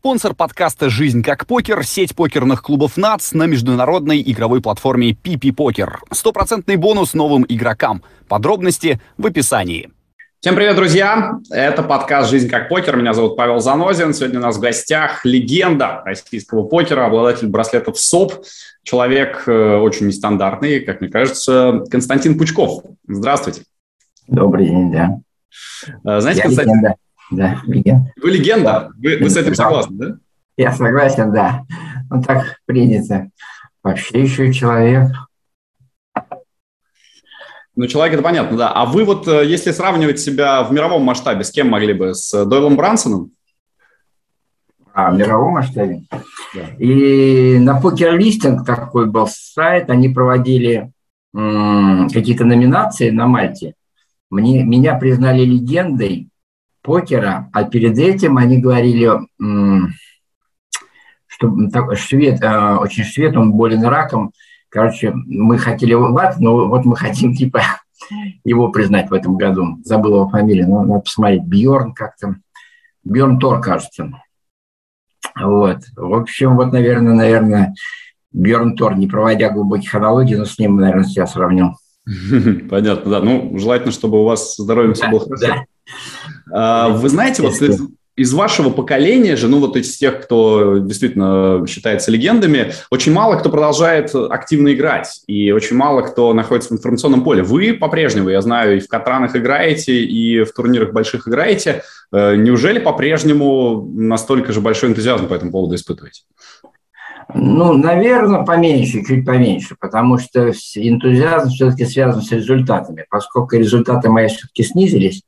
[0.00, 6.02] Спонсор подкаста «Жизнь как покер»— сеть покерных клубов НАЦ на международной игровой платформе PP Покер.
[6.12, 8.04] Стопроцентный бонус новым игрокам.
[8.28, 9.90] Подробности в описании.
[10.38, 11.32] Всем привет, друзья!
[11.50, 12.96] Это подкаст «Жизнь как покер».
[12.96, 14.14] Меня зовут Павел Занозин.
[14.14, 18.44] Сегодня у нас в гостях легенда российского покера, обладатель браслетов СОП,
[18.84, 22.84] человек э, очень нестандартный, как мне кажется, Константин Пучков.
[23.08, 23.62] Здравствуйте.
[24.28, 25.18] Добрый день, да.
[26.04, 26.74] Э, знаете, Я Константин...
[26.76, 26.94] Легенда.
[27.30, 28.12] Да, легенда.
[28.22, 28.90] Вы легенда.
[28.96, 30.16] Вы, вы с этим согласны, да?
[30.56, 31.62] Я согласен, да.
[32.10, 33.30] Ну, так принято.
[33.82, 35.10] Вообще еще человек.
[37.76, 38.72] Ну, человек это понятно, да.
[38.72, 42.12] А вы вот, э, если сравнивать себя в мировом масштабе, с кем могли бы?
[42.12, 43.30] С Дойлом Брансоном?
[44.92, 46.02] А, в мировом масштабе?
[46.54, 46.60] Да.
[46.80, 50.90] И на покерлистинг такой был сайт, они проводили
[51.32, 53.74] м- какие-то номинации на Мальте.
[54.28, 56.30] Мне, меня признали легендой
[56.88, 59.10] покера, а перед этим они говорили,
[61.26, 64.32] что швед, э, очень швед, он болен раком,
[64.70, 67.60] короче, мы хотели в ад, но вот мы хотим типа
[68.44, 69.76] его признать в этом году.
[69.84, 71.44] Забыл его фамилию, но надо посмотреть.
[71.44, 72.36] Бьорн как-то.
[73.04, 74.10] Бьорн Тор, кажется.
[75.38, 75.80] Вот.
[75.94, 77.74] В общем, вот, наверное, наверное,
[78.32, 81.76] Бьорн Тор, не проводя глубоких аналогий, но с ним, наверное, себя сравнил.
[82.70, 83.20] Понятно, да.
[83.20, 85.66] Ну, желательно, чтобы у вас здоровье все было хорошо.
[86.46, 87.80] Вы знаете, вот из,
[88.18, 93.48] из вашего поколения же, ну вот из тех, кто действительно считается легендами, очень мало кто
[93.48, 97.44] продолжает активно играть, и очень мало кто находится в информационном поле.
[97.44, 101.84] Вы по-прежнему, я знаю, и в Катранах играете, и в турнирах больших играете.
[102.12, 106.22] Э, неужели по-прежнему настолько же большой энтузиазм по этому поводу испытываете?
[107.34, 113.04] Ну, наверное, поменьше, чуть поменьше, потому что энтузиазм все-таки связан с результатами.
[113.10, 115.22] Поскольку результаты мои все-таки снизились,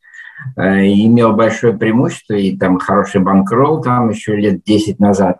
[0.57, 5.39] имел большое преимущество, и там хороший банкролл там еще лет 10 назад.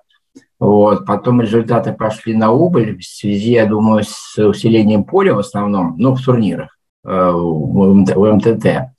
[0.61, 1.07] Вот.
[1.07, 6.15] Потом результаты пошли на убыль в связи, я думаю, с усилением поля в основном, ну,
[6.15, 8.93] в турнирах, э, в МТТ.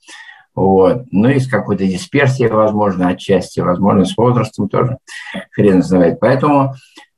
[0.54, 1.04] Вот.
[1.12, 4.98] Ну и с какой-то дисперсией, возможно, отчасти, возможно, с возрастом тоже,
[5.52, 6.18] хрен знает.
[6.20, 6.74] Поэтому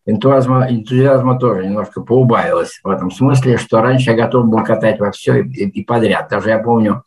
[0.06, 5.10] энтузиазма, энтузиазма тоже немножко поубавилось в этом смысле, что раньше я готов был катать во
[5.10, 6.28] все и, и подряд.
[6.30, 7.02] Даже я помню,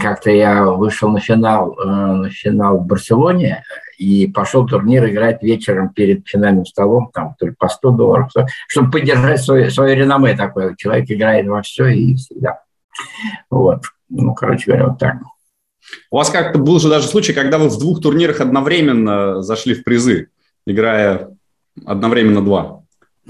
[0.00, 3.64] как-то я вышел на финал, э, на финал в Барселоне
[3.98, 8.30] и пошел турнир играть вечером перед финальным столом, там только по 100 долларов,
[8.68, 10.74] чтобы поддержать свое, свое реноме такое.
[10.76, 12.62] Человек играет во все и всегда.
[13.50, 13.84] Вот.
[14.08, 15.16] Ну, короче говоря, вот так.
[16.10, 19.84] У вас как-то был же даже случай, когда вы в двух турнирах одновременно зашли в
[19.84, 20.28] призы,
[20.66, 21.30] играя
[21.84, 22.77] одновременно два.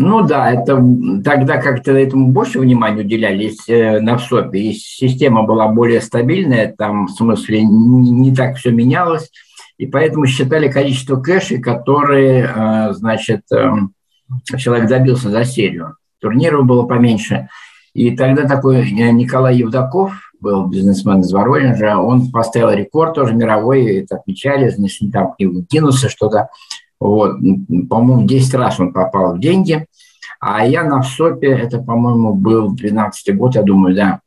[0.01, 0.77] Ну да, это
[1.25, 7.07] тогда как-то этому больше внимания уделялись э, на ВСОПе, и система была более стабильная, там
[7.07, 9.29] в смысле не, так все менялось,
[9.77, 13.73] и поэтому считали количество кэшей, которые, э, значит, э,
[14.57, 15.97] человек добился за серию.
[16.21, 17.49] Турниров было поменьше.
[17.93, 24.17] И тогда такой Николай Евдоков, был бизнесмен из Воронежа, он поставил рекорд тоже мировой, это
[24.17, 26.51] отмечали, занесли там книгу Гиннесса что-то,
[27.01, 27.37] вот,
[27.89, 29.87] по-моему, 10 раз он попал в деньги.
[30.41, 34.21] А я на ВСОПе, это, по-моему, был 12 год, я думаю, да,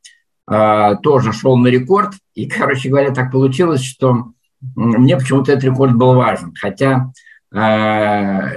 [0.45, 2.13] а, тоже шел на рекорд.
[2.33, 4.31] И, короче говоря, так получилось, что
[4.75, 6.53] мне почему-то этот рекорд был важен.
[6.59, 7.11] Хотя,
[7.53, 8.49] а,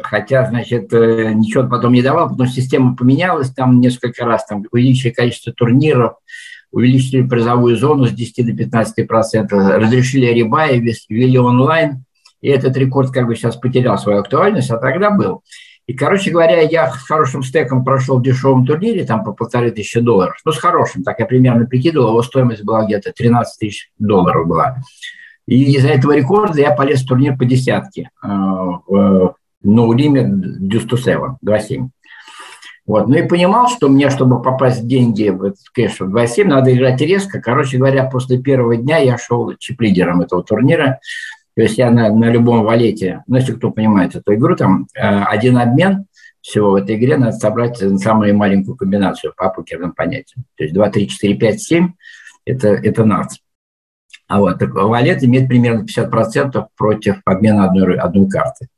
[0.00, 4.64] хотя значит, э, ничего потом не давал, потому что система поменялась там несколько раз, там
[4.70, 6.14] увеличили количество турниров,
[6.70, 12.04] увеличили призовую зону с 10 до 15 процентов, разрешили ребай, ввели онлайн–
[12.46, 15.42] и этот рекорд как бы сейчас потерял свою актуальность, а тогда был.
[15.88, 19.98] И, короче говоря, я с хорошим стеком прошел в дешевом турнире, там по полторы тысячи
[19.98, 20.36] долларов.
[20.44, 24.76] Ну, с хорошим, так я примерно прикидывал, его стоимость была где-то 13 тысяч долларов была.
[25.48, 28.10] И из-за этого рекорда я полез в турнир по десятке.
[28.22, 31.88] Э, в No Limit Deuce to Seven, 2.7.
[32.86, 33.08] Вот.
[33.08, 37.00] Ну и понимал, что мне, чтобы попасть в деньги в кэш в 2.7, надо играть
[37.00, 37.40] резко.
[37.40, 41.00] Короче говоря, после первого дня я шел чип-лидером этого турнира.
[41.56, 45.00] То есть я на, на любом валете, ну, если кто понимает эту игру, там э,
[45.00, 46.06] один обмен
[46.42, 50.44] всего в этой игре надо собрать самую маленькую комбинацию по покерным понятиям.
[50.56, 51.92] То есть 2, 3, 4, 5, 7–
[52.44, 53.38] это, это нац.
[54.28, 58.68] А вот так, валет имеет примерно 50% против обмена одной, одной карты.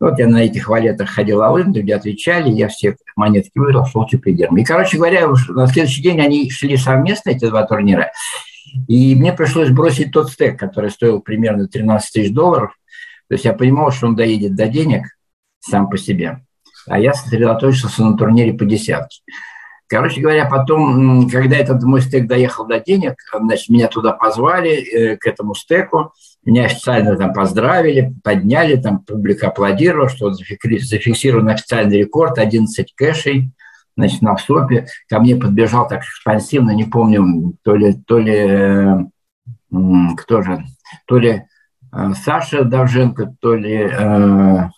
[0.00, 4.56] Вот я на этих валетах ходил алын, люди отвечали, я все монетки выиграл, шел чемпионом.
[4.56, 8.10] И, короче говоря, на следующий день они шли совместно, эти два турнира.
[8.88, 12.76] И мне пришлось бросить тот стек, который стоил примерно 13 тысяч долларов.
[13.28, 15.04] То есть я понимал, что он доедет до денег
[15.60, 16.44] сам по себе.
[16.86, 19.22] А я сосредоточился на турнире по десятке.
[19.92, 25.16] Короче говоря, потом, когда этот мой стек доехал до денег, значит, меня туда позвали, э,
[25.18, 26.12] к этому стеку.
[26.46, 33.50] Меня официально там поздравили, подняли, там публика аплодировала, что зафиксирован официальный рекорд, 11 кэшей,
[33.96, 34.86] значит, на ВСОПе.
[35.08, 39.06] Ко мне подбежал так экспансивно, не помню, то ли, то ли,
[40.18, 40.64] кто же,
[41.06, 41.44] то ли
[41.92, 44.68] э, Саша Давженко, то ли э,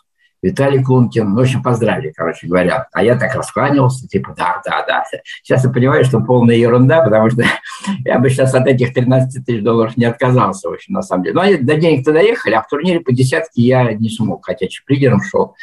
[0.45, 2.87] Виталий Клункин, ну, в общем, поздравили, короче говоря.
[2.93, 5.03] А я так раскланивался, типа, да, да, да.
[5.43, 7.45] Сейчас я понимаю, что полная ерунда, потому что
[8.05, 11.35] я бы сейчас от этих 13 тысяч долларов не отказался, в общем, на самом деле.
[11.35, 15.23] Но они до денег-то доехали, а в турнире по десятке я не смог, хотя чип-лидером
[15.23, 15.55] шел,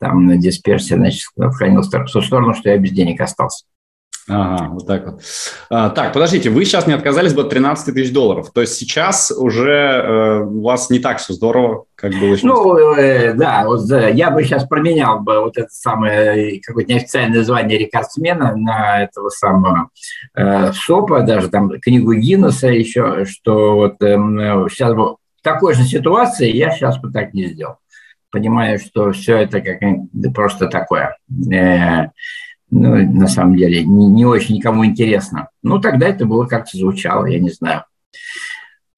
[0.00, 3.64] там на дисперсии, значит, отклонился в сторону, что я без денег остался.
[4.26, 5.20] Ага, вот так вот.
[5.68, 8.50] А, так, подождите, вы сейчас не отказались бы от 13 тысяч долларов.
[8.54, 12.42] То есть сейчас уже э, у вас не так все здорово, как было сейчас?
[12.42, 17.44] Ну, э, да, вот, э, я бы сейчас променял бы вот это самое какое-то неофициальное
[17.44, 19.90] звание рекордсмена на этого самого
[20.34, 24.16] э, СОПа, даже там книгу Гиннесса еще, что вот э,
[24.70, 27.76] сейчас бы в такой же ситуации я сейчас бы так не сделал.
[28.34, 29.78] Понимаю, что все это как
[30.34, 31.16] просто такое.
[31.52, 32.08] Э,
[32.68, 35.50] ну, на самом деле, не, не очень никому интересно.
[35.62, 37.84] Ну, тогда это было как-то звучало, я не знаю.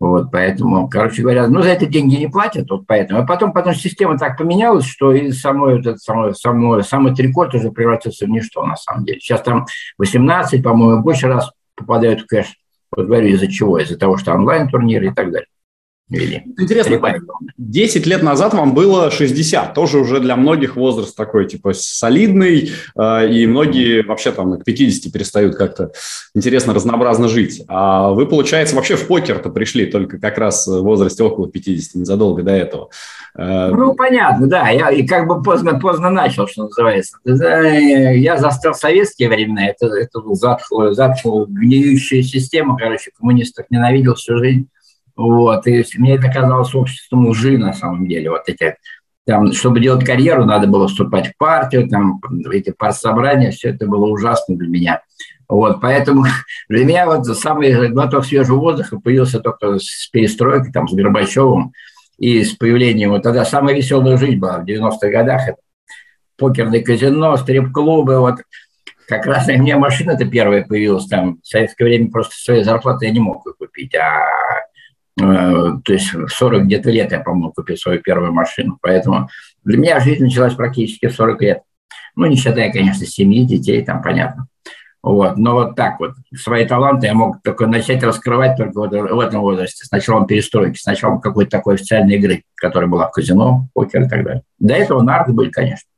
[0.00, 3.21] Вот, поэтому, короче говоря, ну, за это деньги не платят, вот поэтому.
[3.21, 7.71] А потом, потом система так поменялась, что и самой, этот, самой, самой, самый трикот уже
[7.71, 9.21] превратился в ничто, на самом деле.
[9.21, 9.67] Сейчас там
[9.99, 12.55] 18, по-моему, больше раз попадают в кэш.
[12.91, 13.79] Вот говорю, из-за чего?
[13.81, 15.49] Из-за того, что онлайн-турниры и так далее
[16.08, 16.44] вели.
[16.58, 17.00] Интересно,
[17.58, 23.29] 10 лет назад вам было 60, тоже уже для многих возраст такой, типа, солидный, э,
[23.29, 25.91] и многие вообще там к 50 перестают как-то
[26.35, 27.64] интересно, разнообразно жить.
[27.67, 32.43] А вы, получается, вообще в покер-то пришли только как раз в возрасте около 50, незадолго
[32.43, 32.91] до этого.
[33.37, 37.19] Э, ну, понятно, да, я и как бы поздно, поздно начал, что называется.
[37.25, 44.69] Я застал советские времена, это, это затхлая, затхлая гниющая система, короче, коммунистов ненавидел всю жизнь
[45.16, 48.30] вот, и мне это казалось обществом лжи на самом деле.
[48.30, 48.76] Вот эти,
[49.26, 52.20] там, чтобы делать карьеру, надо было вступать в партию, там,
[52.52, 55.02] эти партсобрания, все это было ужасно для меня.
[55.48, 56.24] Вот, поэтому
[56.68, 61.72] для меня вот самый глоток свежего воздуха появился только с перестройкой, там, с Горбачевым
[62.18, 65.58] и с появлением, вот тогда самая веселая жизнь была в 90-х годах, это
[66.38, 68.36] покерное казино, стрип-клубы, вот
[69.06, 73.12] как раз у меня машина-то первая появилась там, в советское время просто своей зарплаты я
[73.12, 74.26] не мог ее купить, а
[75.18, 78.78] то есть в 40 где-то лет я, по-моему, купил свою первую машину.
[78.82, 79.28] Поэтому
[79.64, 81.62] для меня жизнь началась практически в 40 лет.
[82.16, 84.48] Ну, не считая, конечно, семьи, детей, там понятно.
[85.02, 85.36] Вот.
[85.36, 86.14] Но вот так вот.
[86.34, 89.84] Свои таланты я мог только начать раскрывать только вот в этом возрасте.
[89.84, 94.08] С началом перестройки, с началом какой-то такой официальной игры, которая была в казино, покер и
[94.08, 94.42] так далее.
[94.58, 95.88] До этого нарды были, конечно.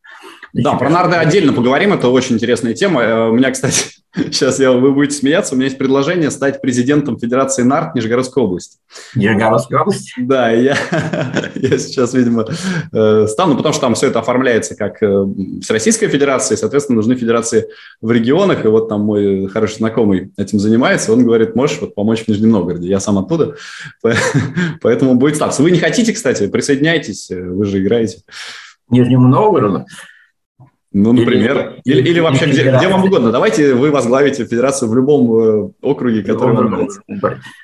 [0.53, 3.03] Да, про нарды отдельно поговорим, это очень интересная тема.
[3.03, 3.85] Э, у меня, кстати,
[4.15, 8.79] сейчас я, вы будете смеяться, у меня есть предложение стать президентом Федерации нард Нижегородской области.
[9.15, 10.13] Нижегородской области?
[10.19, 10.77] Да, я,
[11.55, 12.47] я сейчас, видимо,
[12.93, 15.27] э, стану, потому что там все это оформляется как э,
[15.63, 17.67] Всероссийская Федерация, и, соответственно, нужны федерации
[18.01, 22.25] в регионах, и вот там мой хороший знакомый этим занимается, он говорит, можешь вот помочь
[22.25, 23.55] в Нижнем Новгороде, я сам оттуда,
[24.81, 25.63] поэтому будет ставиться.
[25.63, 28.23] Вы не хотите, кстати, присоединяйтесь, вы же играете.
[28.91, 29.85] Нижнему Новгороду?
[30.91, 31.81] Ну, например.
[31.85, 33.31] Или, или, или вообще где, где вам угодно.
[33.31, 37.03] Давайте вы возглавите федерацию в любом э, округе, который вам нравится.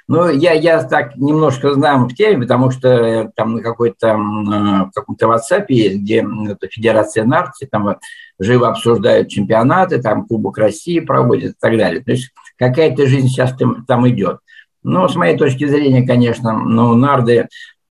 [0.09, 4.91] Ну, я, я так немножко знаю в теме, потому что там на какой-то э, в
[4.95, 7.97] каком-то WhatsApp есть, где это Федерация Нарции, там
[8.39, 12.03] живо обсуждают чемпионаты, там Кубок России проводят и так далее.
[12.05, 14.41] То есть какая-то жизнь сейчас там, там идет.
[14.83, 17.49] Но с моей точки зрения, конечно, ну, нарды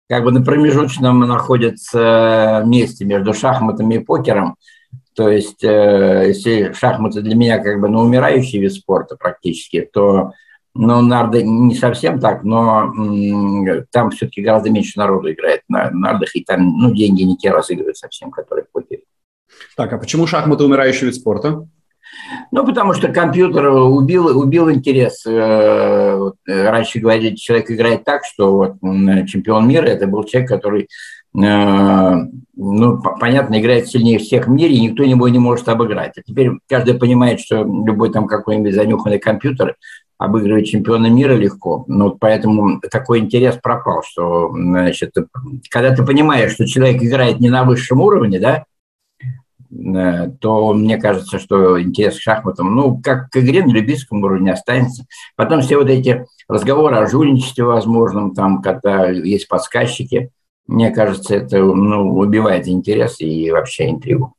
[0.10, 4.56] как бы на промежуточном находятся месте между шахматами и покером–
[5.14, 10.32] то есть, э, если шахматы для меня как бы ну, умирающий вид спорта практически, то
[10.74, 12.94] ну, нарды не совсем так, но
[13.92, 17.98] там все-таки гораздо меньше народу играет на нардах, и там ну, деньги не те разыгрывают
[17.98, 19.04] совсем, которые в покере.
[19.76, 21.68] Так, а почему шахматы умирающий вид спорта?
[22.52, 25.26] Ну, потому что компьютер убил, убил интерес.
[25.26, 28.76] Э, раньше говорили, человек играет так, что вот
[29.28, 30.88] чемпион мира– это был человек, который Э,
[31.34, 36.18] ну, понятно, играет сильнее всех в мире, и никто его не может обыграть.
[36.18, 39.76] А теперь каждый понимает, что любой там какой-нибудь занюханный компьютер
[40.18, 41.86] обыгрывает чемпиона мира легко.
[41.88, 45.16] Ну, поэтому такой интерес пропал, что, значит,
[45.70, 48.66] когда ты понимаешь, что человек играет не на высшем уровне, да,
[49.72, 54.52] э, то мне кажется, что интерес к шахматам, ну, как к игре на любительском уровне
[54.52, 55.06] останется.
[55.36, 60.30] Потом все вот эти разговоры о жульничестве возможном, там, когда есть подсказчики–
[60.68, 64.36] мне кажется, это ну, убивает интерес и вообще интригу.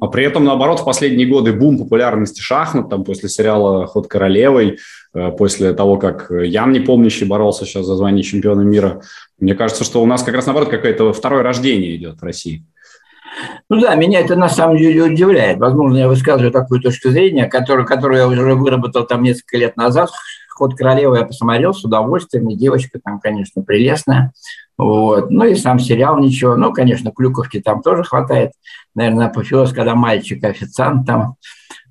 [0.00, 4.78] А при этом, наоборот, в последние годы бум популярности шахмат, там, после сериала «Ход королевой»,
[5.14, 9.00] э, после того, как Ян Непомнящий боролся сейчас за звание чемпиона мира,
[9.38, 12.64] мне кажется, что у нас как раз, наоборот, какое-то второе рождение идет в России.
[13.68, 15.58] Ну да, меня это на самом деле удивляет.
[15.58, 20.10] Возможно, я высказываю такую точку зрения, которую, которую я уже выработал там несколько лет назад.
[20.50, 24.32] «Ход королевы» я посмотрел с удовольствием, и девочка там, конечно, прелестная.
[24.82, 25.30] Вот.
[25.30, 26.56] Ну и сам сериал ничего.
[26.56, 28.50] Ну, конечно, клюковки там тоже хватает.
[28.96, 31.36] Наверное, апофеоз, когда мальчик-официант там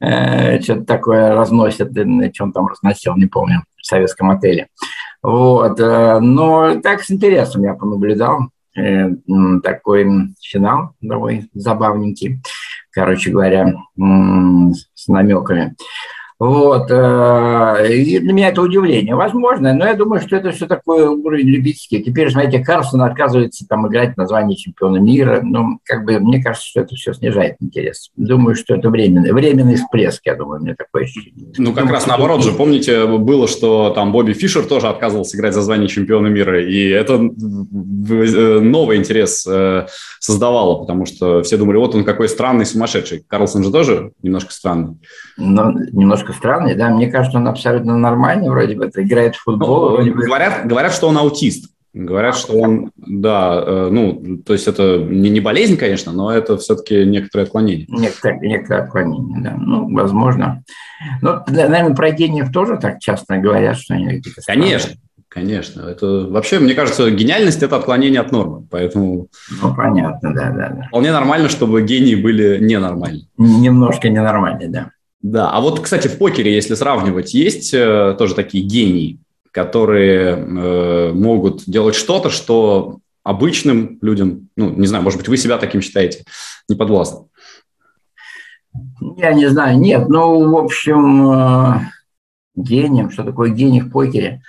[0.02, 1.92] э, что-то такое разносит.
[1.92, 4.68] Что он там разносил, не помню, в советском отеле.
[5.24, 5.80] Вот.
[5.80, 8.50] Э, но так с интересом я понаблюдал.
[8.78, 9.10] Э,
[9.64, 10.06] такой
[10.42, 12.42] финал довольно забавненький,
[12.92, 13.74] короче говоря,
[14.96, 15.76] с намеками.
[16.42, 16.90] Вот.
[16.90, 19.14] Э, и для меня это удивление.
[19.14, 22.02] Возможно, но я думаю, что это все такое уровень любительский.
[22.02, 25.42] Теперь, смотрите, Карлсон отказывается там играть название чемпиона мира.
[25.44, 28.10] Ну, как бы, мне кажется, что это все снижает интерес.
[28.16, 31.54] Думаю, что это временный, временный всплеск, я думаю, мне такое ощущение.
[31.60, 32.54] Ну, как думаю, раз наоборот же.
[32.54, 37.18] Помните, было, что там Бобби Фишер тоже отказывался играть за звание чемпиона мира, и это
[37.18, 39.86] э, новый интерес э,
[40.20, 43.24] создавало, потому что все думали, вот он какой странный, сумасшедший.
[43.28, 44.96] Карлсон же тоже немножко странный.
[45.38, 50.00] Ну, немножко немножко странный, да, мне кажется, он абсолютно нормальный, вроде бы, играет в футбол.
[50.00, 51.70] Ну, говорят, говорят, что он аутист.
[51.94, 56.58] Говорят, что он, да, э, ну, то есть это не, не болезнь, конечно, но это
[56.58, 57.86] все-таки некоторое отклонение.
[57.90, 60.64] Некоторое, некоторое отклонение, да, ну, возможно.
[61.22, 64.94] Ну, наверное, про гениев тоже так часто говорят, что они какие-то Конечно,
[65.34, 65.84] Конечно.
[65.84, 68.68] Это вообще, мне кажется, гениальность– это отклонение от нормы.
[68.70, 69.28] Поэтому
[69.62, 70.88] ну, понятно, да, да, да.
[70.90, 73.30] Вполне нормально, чтобы гении были ненормальны.
[73.38, 74.90] Немножко ненормальные, да.
[75.22, 79.20] Да, а вот, кстати, в покере, если сравнивать, есть э, тоже такие гении,
[79.52, 85.60] которые э, могут делать что-то, что обычным людям, ну, не знаю, может быть, вы себя
[85.60, 86.24] таким считаете,
[86.68, 87.26] не подвластны?
[89.18, 91.80] Я не знаю, нет, ну, в общем, э,
[92.56, 94.42] гением, что такое гений в покере,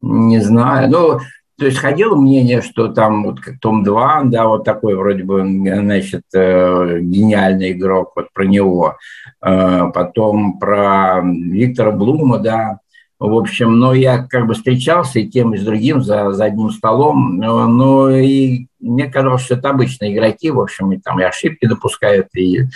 [0.00, 0.90] не знаю.
[0.90, 1.20] Ну,
[1.58, 5.40] то есть ходило мнение, что там вот как Том 2, да, вот такой вроде бы,
[5.40, 8.96] значит, э, гениальный игрок, вот про него.
[9.44, 12.78] Э, потом про Виктора Блума, да,
[13.18, 16.70] в общем, но я как бы встречался и тем, и с другим за, за одним
[16.70, 21.24] столом, но, но и мне казалось, что это обычные игроки, в общем, и там и
[21.24, 22.68] ошибки допускают, и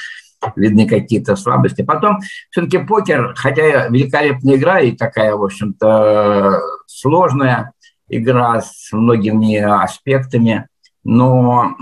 [0.56, 1.82] видны какие-то слабости.
[1.82, 2.18] Потом
[2.50, 7.70] все-таки покер, хотя великолепная игра и такая, в общем-то, сложная,
[8.12, 10.69] игра с многими аспектами,
[11.02, 11.73] но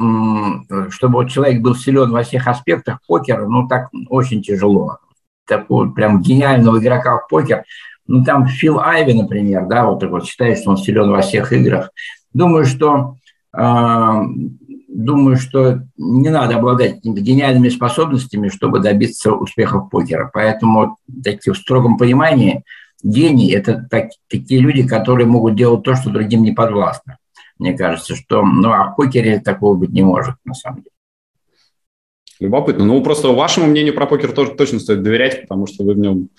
[0.91, 4.99] чтобы человек был силен во всех аспектах покера, ну так очень тяжело.
[5.47, 7.65] Такого прям гениального игрока в покер,
[8.07, 11.53] ну там Фил Айви, например, да, вот так вот считает, что он силен во всех
[11.53, 11.91] играх.
[12.33, 13.17] Думаю, что
[13.57, 14.23] э,
[14.89, 20.31] думаю, что не надо обладать гениальными способностями, чтобы добиться успеха в покера.
[20.33, 22.63] Поэтому в строгом понимании–
[23.03, 27.19] гении– это так, такие люди, которые могут делать то, что другим не подвластно.
[27.59, 30.91] Мне кажется, что ну, а в покере такого быть не может, на самом деле.
[32.41, 32.87] Любопытно.
[32.87, 36.31] Ну, просто вашему мнению про покер тоже точно стоит доверять, потому что вы в нем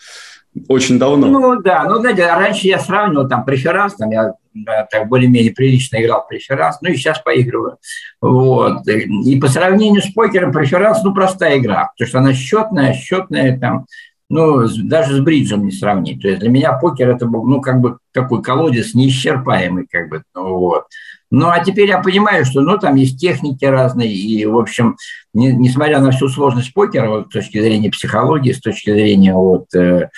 [0.68, 1.28] очень давно.
[1.28, 1.84] Ну, да.
[1.84, 6.28] Ну, знаете, раньше я сравнивал там преферанс, там я да, так более-менее прилично играл в
[6.28, 7.78] преферанс, ну и сейчас поигрываю.
[8.20, 8.86] Вот.
[8.88, 13.86] И по сравнению с покером преферанс, ну, простая игра, потому что она счетная, счетная, там,
[14.32, 16.22] ну, даже с бриджем не сравнить.
[16.22, 20.24] То есть для меня покер это был, ну, как бы такой колодец неисчерпаемый, как бы,
[20.34, 20.86] ну, вот.
[21.32, 24.96] Ну, а теперь я понимаю, что, ну, там есть техники разные, и, в общем,
[25.34, 29.66] не, несмотря на всю сложность покера, вот, с точки зрения психологии, с точки зрения вот,
[29.76, 30.10] э,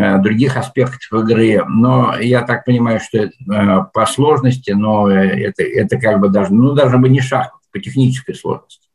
[0.00, 3.30] э других аспектов игры, но я так понимаю, что э,
[3.92, 8.34] по сложности, но это, это как бы даже, ну, даже бы не шахмат, по технической
[8.34, 8.88] сложности.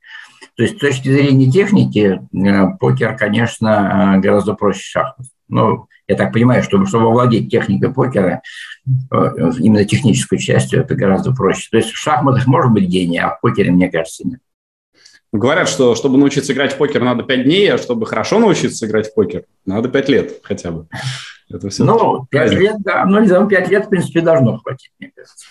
[0.60, 5.26] То есть с точки зрения техники э, покер, конечно, э, гораздо проще шахмат.
[5.48, 8.42] Ну, я так понимаю, чтобы, чтобы владеть техникой покера,
[8.86, 9.16] э,
[9.60, 11.70] именно технической частью, это гораздо проще.
[11.72, 14.42] То есть в шахматах может быть гений, а в покере, мне кажется, нет.
[15.32, 19.12] Говорят, что чтобы научиться играть в покер, надо 5 дней, а чтобы хорошо научиться играть
[19.12, 20.88] в покер, надо 5 лет хотя бы.
[21.50, 23.06] Это все ну, 5 лет, да.
[23.06, 25.46] Ну, 5 лет, в принципе, должно хватить, мне кажется.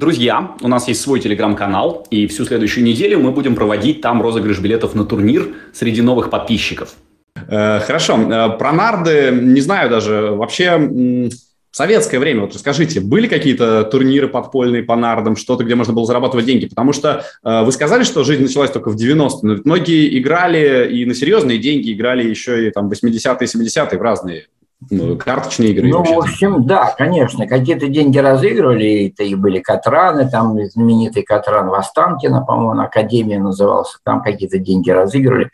[0.00, 4.58] Друзья, у нас есть свой телеграм-канал, и всю следующую неделю мы будем проводить там розыгрыш
[4.58, 6.94] билетов на турнир среди новых подписчиков.
[7.36, 8.16] Э, хорошо.
[8.16, 10.30] Э, про нарды не знаю даже.
[10.30, 15.92] Вообще, в советское время, вот расскажите, были какие-то турниры подпольные по нардам, что-то, где можно
[15.92, 16.64] было зарабатывать деньги?
[16.64, 21.04] Потому что э, вы сказали, что жизнь началась только в 90-е, но многие играли и
[21.04, 24.46] на серьезные деньги играли еще и там 80-е, 70-е в разные
[24.88, 25.88] ну, карточные игры.
[25.88, 31.68] Ну, в общем, да, конечно, какие-то деньги разыгрывали, это и были Катраны, там знаменитый Катран
[31.68, 35.50] Востанкина, по-моему, Академия назывался, там какие-то деньги разыгрывали.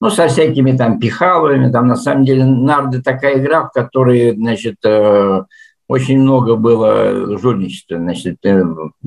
[0.00, 4.76] Ну, со всякими там пихаловыми, там на самом деле нарды такая игра, в которой, значит,
[4.84, 5.42] э,
[5.86, 8.62] очень много было жульничества, значит, э,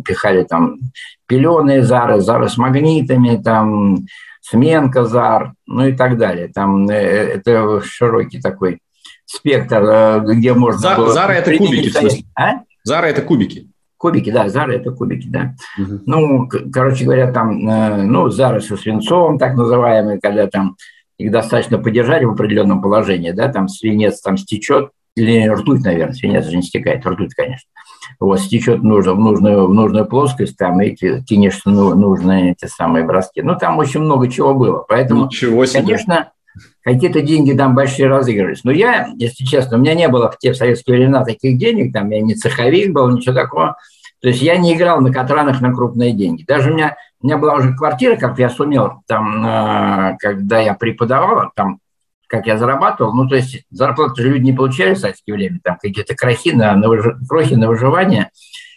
[0.06, 0.78] пихали там
[1.26, 4.06] пеленые зары, зары с магнитами, там
[4.42, 6.50] сменка зар, ну и так далее.
[6.54, 8.80] Там э, это широкий такой
[9.26, 11.12] спектр, э, где можно Зар, было...
[11.12, 12.24] Зара– это кубики, в смысле?
[12.36, 12.62] А?
[12.84, 13.70] Зара– это кубики.
[13.98, 15.56] Кубики, да, Зара– это кубики, да.
[15.78, 16.02] Угу.
[16.06, 20.76] Ну, короче говоря, там, э, ну, Зары со свинцовым, так называемые, когда там
[21.18, 26.46] их достаточно подержать в определенном положении, да, там свинец там стечет, или ртуть, наверное, свинец
[26.46, 27.70] же не стекает, ртуть, конечно.
[28.20, 33.06] Вот, стечет нужно, в, нужную, в нужную плоскость, там, и кинешь ну, нужные эти самые
[33.06, 33.42] броски.
[33.42, 34.84] Ну, там очень много чего было.
[34.88, 35.82] Поэтому, Ничего себе.
[35.82, 36.32] конечно,
[36.84, 38.64] какие-то деньги там большие разыгрывались.
[38.64, 42.10] Но я, если честно, у меня не было в те советские времена таких денег, там
[42.10, 43.78] я не цеховик был, ничего такого.
[44.22, 46.44] То есть я не играл на Катранах на крупные деньги.
[46.46, 50.74] Даже у меня, у меня была уже квартира, как я сумел, там, э, когда я
[50.76, 51.80] преподавал, там,
[52.28, 55.78] как я зарабатывал, ну, то есть зарплату же люди не получали в советское время, там
[55.80, 56.88] какие-то крохи на, на,
[57.28, 58.30] крохи на выживание.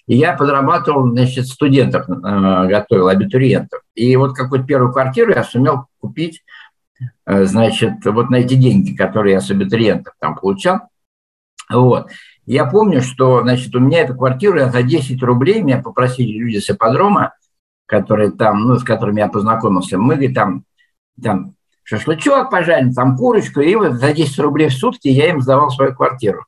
[0.06, 3.80] И я подрабатывал, значит, студентов э, готовил, абитуриентов.
[3.94, 6.42] И вот какую-то первую квартиру я сумел купить
[7.26, 10.81] значит, вот на эти деньги, которые я с абитуриентов там получал.
[11.71, 12.09] Вот.
[12.47, 16.59] Я помню, что, значит, у меня эту квартиру я за 10 рублей меня попросили люди
[16.59, 17.35] с ипподрома,
[17.87, 20.65] которые там, ну, с которыми я познакомился, мы, говорит, там,
[21.21, 25.71] там шашлычок пожарим, там курочку, и вот за 10 рублей в сутки я им сдавал
[25.71, 26.45] свою квартиру.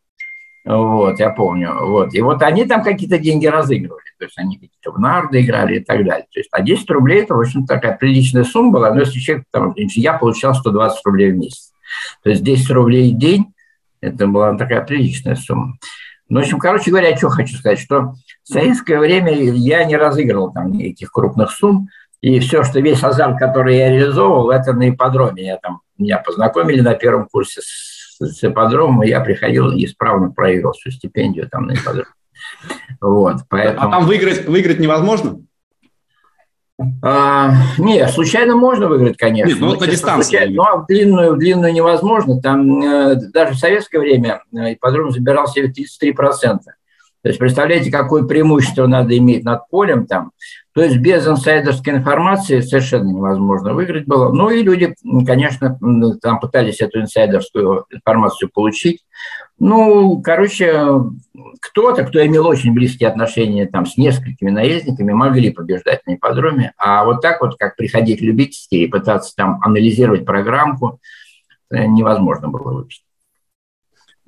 [0.68, 1.74] Вот, я помню.
[1.80, 2.12] Вот.
[2.12, 4.04] И вот они там какие-то деньги разыгрывали.
[4.18, 6.26] То есть они какие-то в нарды играли и так далее.
[6.30, 8.92] То есть, а 10 рублей– это, в общем, такая приличная сумма была.
[8.92, 11.72] Но если человек, там, я получал 120 рублей в месяц.
[12.22, 13.54] То есть 10 рублей в день–
[14.02, 15.78] это была такая приличная сумма.
[16.28, 20.52] Ну, в общем, короче говоря, что хочу сказать, что в советское время я не разыгрывал
[20.52, 21.88] там никаких крупных сумм,
[22.20, 25.46] и все, что весь азарт, который я реализовывал, это на ипподроме.
[25.46, 30.72] Я там, меня познакомили на первом курсе с с ипподромом, я приходил и исправно проиграл
[30.72, 32.06] всю стипендию там на ипподроме.
[33.00, 33.88] Вот, поэтому...
[33.88, 35.40] А там выиграть, выиграть невозможно?
[37.02, 39.50] А, не, случайно можно выиграть, конечно.
[39.50, 40.36] Нет, ну вот на дистанции.
[40.36, 42.40] Случайно, ну, а в длинную, в длинную невозможно.
[42.40, 46.58] Там э, даже в советское время э, ипподром забирал себе 33%.
[47.22, 50.30] То есть представляете, какое преимущество надо иметь над полем там.
[50.72, 54.32] То есть без инсайдерской информации совершенно невозможно выиграть было.
[54.32, 54.94] Ну и люди,
[55.26, 55.76] конечно,
[56.22, 59.00] там пытались эту инсайдерскую информацию получить.
[59.58, 61.02] Ну, короче,
[61.60, 66.72] кто-то, кто имел очень близкие отношения там с несколькими наездниками, могли побеждать на ипподроме.
[66.78, 71.00] А вот так вот, как приходить любительски и пытаться там анализировать программку,
[71.72, 73.07] э, невозможно было выпустить.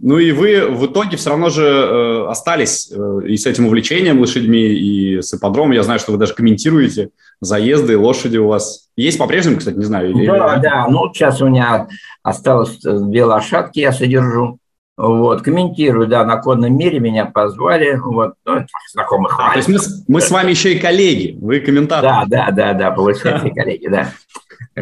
[0.02, 4.18] Ну и вы в итоге все равно же э, остались э, и с этим увлечением
[4.20, 5.72] лошадьми, и с ипподромом.
[5.72, 7.10] Я знаю, что вы даже комментируете
[7.40, 8.88] заезды, лошади у вас.
[8.96, 10.10] Есть по-прежнему, кстати, не знаю.
[10.10, 10.86] Или, да, да.
[10.88, 11.88] Ну, сейчас у меня
[12.22, 14.58] осталось э, две лошадки, я содержу.
[14.96, 19.34] Вот, комментирую, да, на конном мире меня позвали, вот, ну, знакомых.
[19.38, 22.26] А, то есть мы, мы с вами еще и коллеги, вы комментаторы.
[22.28, 24.12] Да, да, да, да, получается, коллеги, да.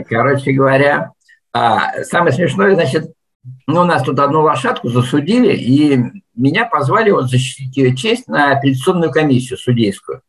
[0.08, 1.12] Короче говоря,
[1.52, 3.12] а, самое смешное, значит,
[3.66, 8.52] ну, у нас тут одну лошадку засудили, и меня позвали вот защитить ее честь на
[8.52, 10.22] апелляционную комиссию судейскую.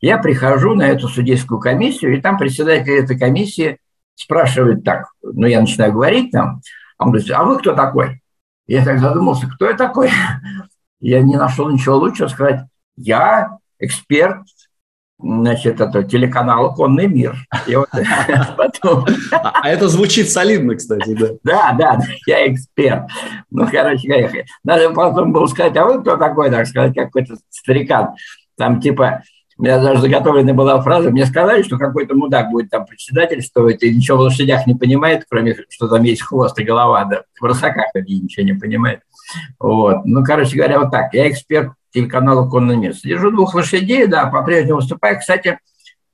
[0.00, 3.78] Я прихожу на эту судейскую комиссию, и там председатель этой комиссии
[4.14, 6.60] спрашивает так, ну, я начинаю говорить там,
[6.98, 8.22] он говорит, а вы кто такой?
[8.66, 10.10] Я так задумался, кто я такой?
[11.00, 12.62] Я не нашел ничего лучше сказать,
[12.96, 14.46] я эксперт
[15.18, 17.36] значит, это телеканал «Конный мир».
[18.56, 19.06] Потом...
[19.30, 21.28] А это звучит солидно, кстати, да.
[21.42, 23.08] Да, да, я эксперт.
[23.50, 28.10] Ну, короче говоря, надо потом было сказать, а вы кто такой, так сказать, какой-то старикан.
[28.56, 29.22] Там типа,
[29.58, 33.94] у меня даже заготовленная была фраза, мне сказали, что какой-то мудак будет там председательствовать и
[33.94, 37.86] ничего в лошадях не понимает, кроме что там есть хвост и голова, да, в рысаках
[37.94, 39.00] ничего не понимает.
[39.58, 40.04] Вот.
[40.04, 41.12] Ну, короче говоря, вот так.
[41.14, 42.94] Я эксперт телеканала «Конный мир».
[42.94, 45.18] Содержу двух лошадей, да, по-прежнему выступаю.
[45.18, 45.58] Кстати,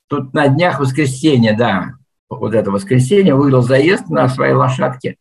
[0.07, 1.95] тут на днях воскресенье, да,
[2.31, 5.17] вот это воскресенье, выиграл заезд на своей лошадке.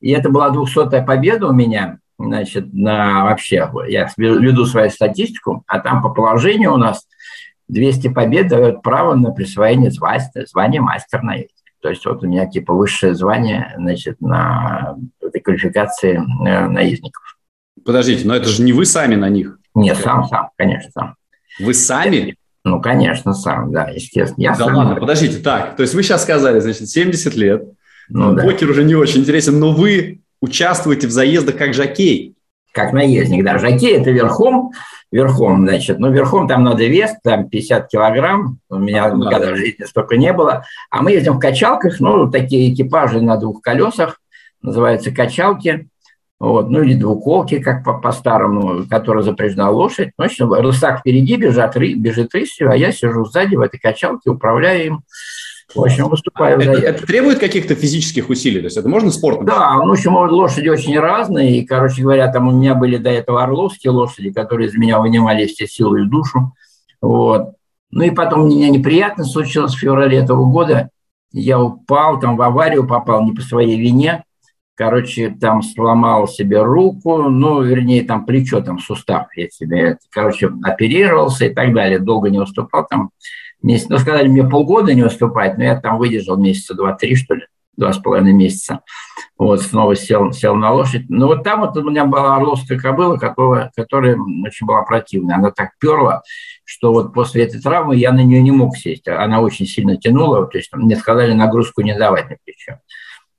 [0.00, 5.80] И это была двухсотая победа у меня, значит, на вообще, я веду свою статистику, а
[5.80, 7.08] там по положению у нас
[7.66, 11.50] 200 побед дает право на присвоение звания, звания мастер наездник.
[11.82, 17.38] То есть вот у меня типа высшее звание, значит, на этой квалификации э, наездников.
[17.84, 19.58] Подождите, но это же не вы сами на них.
[19.76, 21.14] Нет, сам, сам, конечно, сам.
[21.60, 22.36] Вы сами?
[22.64, 24.42] Ну, конечно, сам, да, естественно.
[24.42, 24.74] Я да сам.
[24.74, 27.64] ладно, подождите, так, то есть вы сейчас сказали, значит, 70 лет,
[28.08, 28.42] ну, да.
[28.42, 32.34] покер уже не очень интересен, но вы участвуете в заездах как жокей.
[32.72, 33.58] как наездник, да.
[33.58, 34.72] Жаки– это верхом,
[35.12, 39.56] верхом, значит, ну, верхом там надо вес, там 50 килограмм, у меня ну, никогда в
[39.56, 44.20] жизни столько не было, а мы ездим в качалках, ну, такие экипажи на двух колесах,
[44.62, 45.88] называются качалки,
[46.38, 50.10] вот, ну или двуколки, как по-старому, по которая запряжена лошадь.
[50.18, 54.30] Ну, в общем, рысак впереди бежит, бежит рысью, а я сижу сзади в этой качалке,
[54.30, 55.00] управляю им.
[55.74, 56.60] В общем, выступаю.
[56.60, 58.60] Это, это требует каких-то физических усилий?
[58.60, 59.46] То есть это можно спортом?
[59.46, 61.58] Да, ну, в общем, лошади очень разные.
[61.58, 65.46] И, короче говоря, там у меня были до этого орловские лошади, которые из меня вынимали
[65.46, 66.52] все силы и душу.
[67.00, 67.54] Вот.
[67.90, 70.90] Ну и потом у меня неприятно случилось в феврале этого года.
[71.32, 74.22] Я упал, там в аварию попал не по своей вине.
[74.76, 81.46] Короче, там сломал себе руку, ну, вернее, там плечо, там сустав я себе, короче, оперировался
[81.46, 81.98] и так далее.
[81.98, 83.10] Долго не выступал там
[83.62, 83.88] месяц.
[83.88, 87.94] Ну, сказали мне полгода не выступать, но я там выдержал месяца два-три, что ли, два
[87.94, 88.80] с половиной месяца.
[89.38, 91.06] Вот, снова сел, сел на лошадь.
[91.08, 95.36] Ну, вот там вот у меня была орловская кобыла, которая, которая очень была противная.
[95.36, 96.22] Она так перла,
[96.64, 99.08] что вот после этой травмы я на нее не мог сесть.
[99.08, 102.80] Она очень сильно тянула, то есть мне сказали нагрузку не давать на плечо.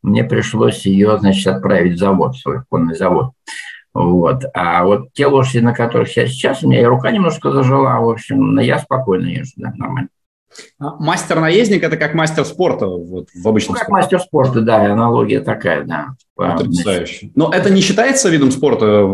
[0.01, 3.31] Мне пришлось ее, значит, отправить в завод, в свой конный завод.
[3.93, 4.43] Вот.
[4.53, 8.09] А вот те лошади, на которых я сейчас, у меня и рука немножко зажила, в
[8.09, 10.09] общем, я спокойно езжу, да, нормально.
[10.79, 14.03] А мастер-наездник– это как мастер спорта вот, в обычном ну, как спорте.
[14.03, 16.09] мастер спорта, да, аналогия такая, да.
[16.35, 17.31] Потрясающе.
[17.33, 19.07] Но это не считается видом спорта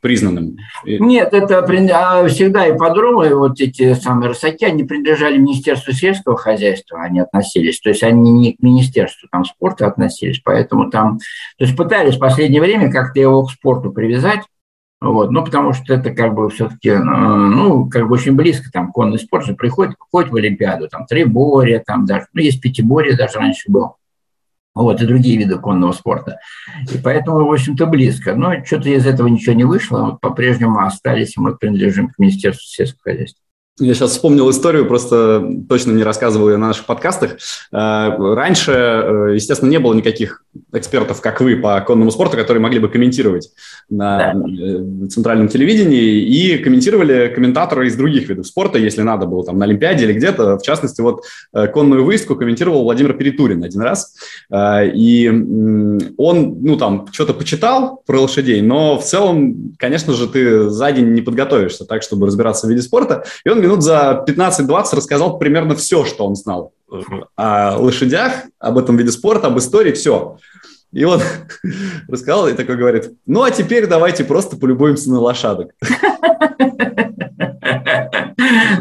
[0.00, 0.56] признанным?
[0.84, 7.18] Нет, это а всегда ипподромы, вот эти самые рысаки, они принадлежали Министерству сельского хозяйства, они
[7.18, 11.18] относились, то есть они не к Министерству там, спорта относились, поэтому там,
[11.58, 14.42] то есть пытались в последнее время как-то его к спорту привязать,
[15.00, 18.92] вот, ну, потому что это как бы все-таки, э, ну, как бы очень близко, там,
[18.92, 23.38] конный спорт же приходит, приходит в Олимпиаду, там, триборье, там даже, ну, есть пятиборье даже
[23.38, 23.96] раньше был,
[24.74, 26.38] вот, и другие виды конного спорта.
[26.92, 28.34] И поэтому, в общем-то, близко.
[28.34, 33.12] Но что-то из этого ничего не вышло, вот, по-прежнему остались, мы принадлежим к Министерству сельского
[33.12, 33.42] хозяйства.
[33.80, 37.38] Я сейчас вспомнил историю, просто точно не рассказывал ее на наших подкастах.
[37.72, 42.78] Э, раньше, э, естественно, не было никаких экспертов, как вы, по конному спорту, которые могли
[42.78, 43.50] бы комментировать
[43.88, 44.42] на да.
[44.62, 49.64] Э, центральном телевидении, и комментировали комментаторы из других видов спорта, если надо было там на
[49.64, 50.58] Олимпиаде или где-то.
[50.58, 51.24] В частности, вот
[51.72, 54.14] конную выездку комментировал Владимир Перетурин один раз.
[54.52, 55.28] И
[56.18, 61.12] он, ну, там, что-то почитал про лошадей, но в целом, конечно же, ты за день
[61.12, 63.24] не подготовишься так, чтобы разбираться в виде спорта.
[63.44, 66.72] И он минут за 15-20 рассказал примерно все, что он знал
[67.36, 70.38] о лошадях, об этом виде спорта, об истории, все.
[70.92, 71.20] И он
[72.08, 75.70] рассказал и такой говорит, ну а теперь давайте просто полюбуемся на лошадок.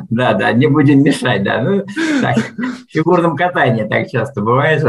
[0.09, 1.61] Да, да, не будем мешать, да.
[1.61, 1.85] Ну,
[2.21, 4.83] так, в фигурном катании так часто бывает.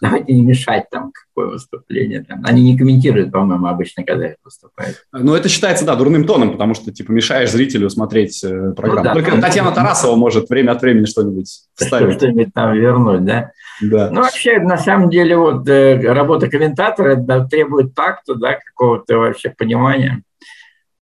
[0.00, 2.24] Давайте не мешать там, какое выступление.
[2.24, 2.42] Там.
[2.44, 5.04] Они не комментируют, по-моему, обычно, когда выступают.
[5.12, 8.98] Ну, это считается, да, дурным тоном, потому что, типа, мешаешь зрителю смотреть э, программу.
[8.98, 12.16] Ну, да, Только там, Татьяна Тарасова может время от времени что-нибудь вставить.
[12.16, 13.50] Что-нибудь там вернуть, да?
[13.80, 14.10] Да.
[14.10, 19.50] Ну, вообще, на самом деле, вот э, работа комментатора да, требует такта, да, какого-то вообще
[19.50, 20.22] понимания.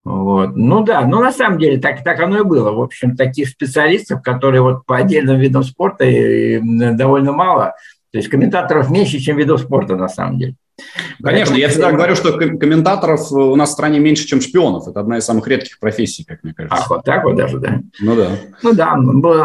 [0.06, 0.56] Вот.
[0.56, 2.72] Ну да, ну на самом деле так, так оно и было.
[2.72, 7.74] В общем, таких специалистов, которые вот по отдельным видам спорта довольно мало.
[8.12, 10.56] То есть комментаторов меньше, чем видов спорта на самом деле.
[11.22, 14.88] Конечно, Поэтому я всегда говорю, что комментаторов у нас в стране меньше, чем шпионов.
[14.88, 16.78] Это одна из самых редких профессий, как мне кажется.
[16.80, 17.80] Ах, вот так вот даже, да?
[18.00, 18.30] Ну да.
[18.62, 18.94] Ну да,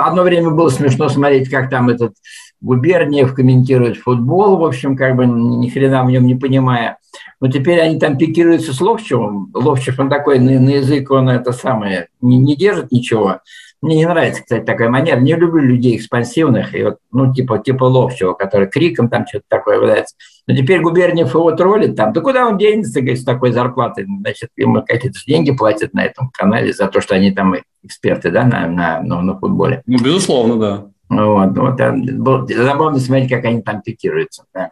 [0.05, 2.15] одно время было смешно смотреть, как там этот
[2.61, 6.99] Губерниев комментирует футбол, в общем, как бы ни хрена в нем не понимая.
[7.41, 9.51] Но теперь они там пикируются с Ловчевым.
[9.55, 13.41] Ловчев, он такой на, на язык, он это самое, не, не держит ничего.
[13.83, 15.19] Мне не нравится, кстати, такая манера.
[15.19, 19.81] Не люблю людей экспансивных, и вот, ну, типа, типа Ловчева, который криком там что-то такое
[19.81, 20.17] выдается.
[20.47, 22.13] Но теперь Губерниев его троллит там.
[22.13, 24.05] Да куда он денется, говорит, с такой зарплатой?
[24.05, 28.45] Значит, ему какие-то деньги платят на этом канале за то, что они там эксперты, да,
[28.45, 29.83] на, на, на, на футболе.
[29.87, 30.87] Ну, безусловно, да.
[31.11, 34.45] Вот, вот, было забавно смотреть, как они там пикируются.
[34.55, 34.71] Да.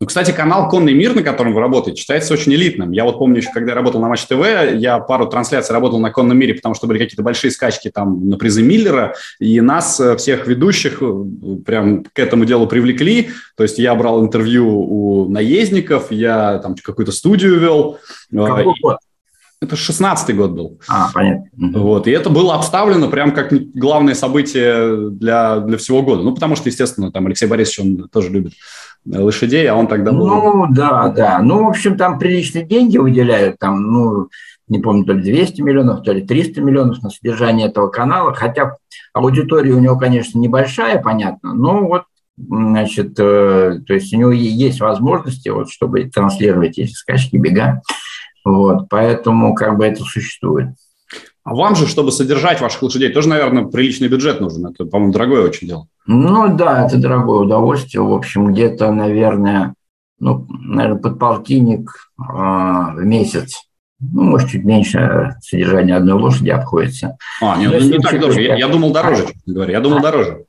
[0.00, 2.92] Ну, кстати, канал «Конный мир», на котором вы работаете, считается очень элитным.
[2.92, 6.10] Я вот помню еще, когда я работал на Матч ТВ, я пару трансляций работал на
[6.10, 10.16] «Конном мире», потому что были какие-то большие скачки там на призы Миллера, и нас, э,
[10.16, 11.24] всех ведущих, э,
[11.64, 13.30] прям к этому делу привлекли.
[13.56, 17.98] То есть я брал интервью у наездников, я там какую-то студию вел.
[18.30, 18.98] Какой год?
[19.60, 20.80] Это 16-й год был.
[20.88, 21.48] А, понятно.
[21.78, 26.22] Вот, и это было обставлено прям как главное событие для, для всего года.
[26.22, 28.54] Ну, потому что, естественно, там Алексей Борисович, он тоже любит
[29.04, 30.26] лошадей, а он тогда был...
[30.26, 31.40] Ну, да, да.
[31.40, 34.28] Ну, в общем, там приличные деньги выделяют, там, ну,
[34.68, 38.76] не помню, то ли 200 миллионов, то ли 300 миллионов на содержание этого канала, хотя
[39.12, 42.04] аудитория у него, конечно, небольшая, понятно, но вот
[42.36, 47.82] значит, э, то есть у него есть возможности, вот, чтобы транслировать эти скачки, бега.
[48.44, 50.68] Вот, поэтому как бы это существует.
[51.42, 54.66] А вам же, чтобы содержать ваших лошадей, тоже, наверное, приличный бюджет нужен.
[54.66, 55.86] Это, по-моему, дорогое очень дело.
[56.06, 58.02] Ну да, это дорогое удовольствие.
[58.02, 59.74] В общем, где-то, наверное,
[60.18, 63.62] ну, наверное, подполтинник э, в месяц.
[64.00, 67.16] Ну, может, чуть меньше содержания одной лошади обходится.
[67.42, 68.40] А, нет, ну, не так дорого.
[68.40, 69.72] Я, я думал дороже, честно говоря.
[69.72, 70.02] Я думал а?
[70.02, 70.44] дороже.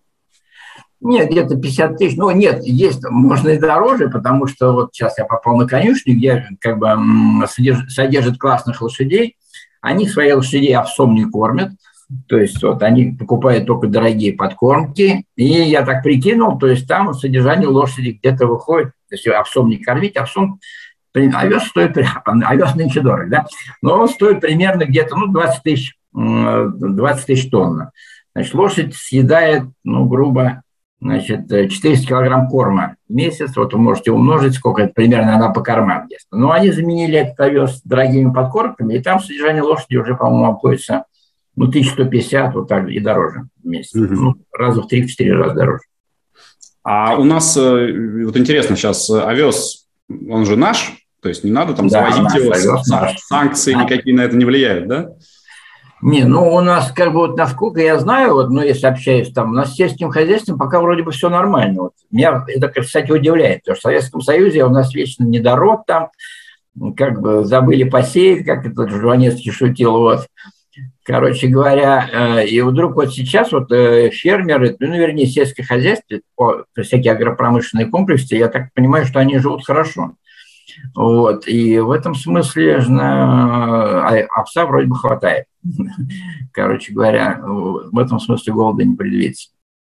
[1.02, 2.16] Нет, где-то 50 тысяч.
[2.16, 6.48] Ну, нет, есть, можно и дороже, потому что вот сейчас я попал на конюшню, где
[6.60, 6.96] как бы
[7.48, 9.36] содержит, содержит классных лошадей.
[9.82, 11.72] Они свои лошадей овсом не кормят.
[12.28, 15.26] То есть вот они покупают только дорогие подкормки.
[15.36, 20.18] И я так прикинул, то есть там содержание лошади где-то выходит, если овсом не кормить,
[20.18, 20.60] овсом
[21.14, 23.46] овес стоит, овес нынче дорого, да?
[23.82, 27.90] Но он стоит примерно где-то, ну, 20 тысяч, 20 тысяч тонн.
[28.36, 30.64] Значит, лошадь съедает, ну, грубо,
[31.02, 33.56] значит, 400 килограмм корма в месяц.
[33.56, 36.28] Вот вы можете умножить, сколько это примерно она по кормам ест.
[36.32, 41.06] Но они заменили этот овес дорогими подкормками, и там содержание лошади уже, по-моему, обходится
[41.56, 43.96] ну, 1150, вот так и дороже в месяц.
[43.96, 44.14] Угу.
[44.14, 45.84] Ну, раза в 3-4 раза дороже.
[46.84, 49.88] А у нас, э, вот интересно, сейчас э, овес,
[50.30, 53.84] он же наш, то есть не надо там да, завозить его, санкции наш.
[53.84, 55.10] никакие на это не влияют, да?
[56.02, 59.52] Не, ну у нас, как бы вот насколько я знаю, вот, ну если общаюсь там,
[59.52, 61.84] у нас с сельским хозяйством пока вроде бы все нормально.
[61.84, 61.94] Вот.
[62.10, 66.10] Меня это, кстати, удивляет, потому что в Советском Союзе у нас вечно недород там,
[66.96, 70.28] как бы забыли посеять, как этот Жванецкий шутил, вот.
[71.04, 76.20] Короче говоря, э, и вдруг вот сейчас вот э, фермеры, ну, вернее, сельское хозяйство,
[76.80, 80.14] всякие агропромышленные комплексы, я так понимаю, что они живут хорошо.
[80.96, 81.48] Вот.
[81.48, 85.46] И в этом смысле а, овса вроде бы хватает.
[86.54, 89.50] Короче говоря, в этом смысле голода не предвидится.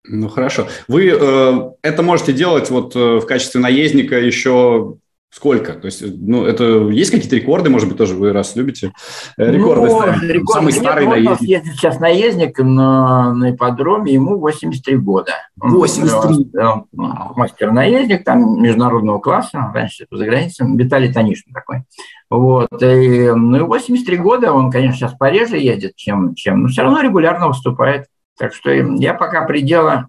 [0.07, 0.67] Ну хорошо.
[0.87, 4.97] Вы э, это можете делать вот э, в качестве наездника еще
[5.35, 5.73] Сколько?
[5.73, 8.93] То есть, ну, это есть какие-то рекорды, может быть, тоже вы раз любите
[9.37, 10.23] э, рекорды ну, ставить?
[10.23, 11.49] Рекорд, Самый нет, старый наездник.
[11.49, 15.33] Ездит сейчас наездник на, на ипподроме, ему 83 года.
[15.57, 16.63] 83?
[16.63, 21.83] Он, он мастер-наездник, там, международного класса, раньше это за границей, Виталий Танишин такой.
[22.29, 27.01] Вот, и, ну, 83 года, он, конечно, сейчас пореже едет, чем, чем, но все равно
[27.01, 28.05] регулярно выступает.
[28.37, 30.07] Так что я пока предела,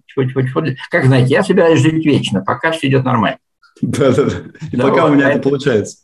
[0.89, 3.39] как знаете, я собираюсь жить вечно, пока все идет нормально.
[3.81, 4.35] Да-да-да.
[4.71, 5.97] И пока у меня это получается.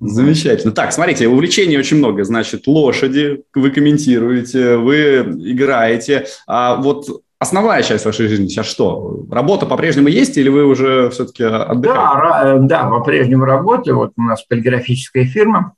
[0.00, 0.72] Замечательно.
[0.72, 2.24] Так, смотрите, увлечений очень много.
[2.24, 6.26] Значит, лошади вы комментируете, вы играете.
[6.46, 7.06] А вот
[7.38, 9.24] основная часть вашей жизни сейчас что?
[9.30, 12.58] Работа по-прежнему есть или вы уже все-таки отдыхаете?
[12.68, 13.96] Да, да, по-прежнему работаю.
[13.96, 15.74] Вот у нас полиграфическая фирма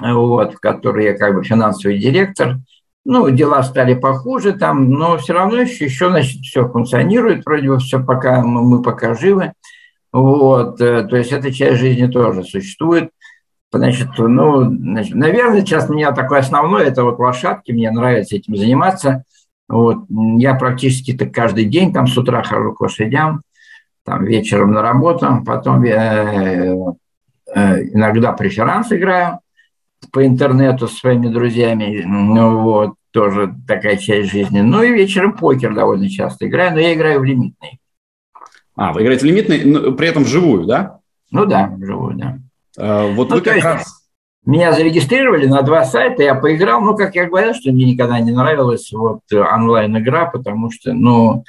[0.00, 2.56] вот, в которой я как бы финансовый директор.
[3.04, 7.78] Ну, дела стали похуже там, но все равно еще, еще значит, все функционирует, вроде бы
[7.78, 9.52] все пока, мы, мы пока живы.
[10.12, 13.10] Вот, э, то есть эта часть жизни тоже существует.
[13.72, 18.56] Значит, ну, значит, наверное, сейчас у меня такое основное, это вот лошадки, мне нравится этим
[18.56, 19.24] заниматься.
[19.68, 23.42] Вот, я практически-то каждый день там с утра хожу к лошадям,
[24.04, 26.94] там вечером на работу, потом э,
[27.54, 29.40] э, иногда преферанс играю,
[30.12, 34.60] по интернету с своими друзьями, ну вот, тоже такая часть жизни.
[34.60, 37.80] Ну и вечером покер довольно часто играю, но я играю в лимитный.
[38.74, 40.98] А, вы играете в лимитный, но при этом вживую, да?
[41.30, 42.38] Ну да, вживую, да.
[42.78, 44.02] А, вот ну, вы как раз...
[44.44, 48.30] Меня зарегистрировали на два сайта, я поиграл, ну, как я говорил, что мне никогда не
[48.30, 51.42] нравилась вот онлайн-игра, потому что, ну,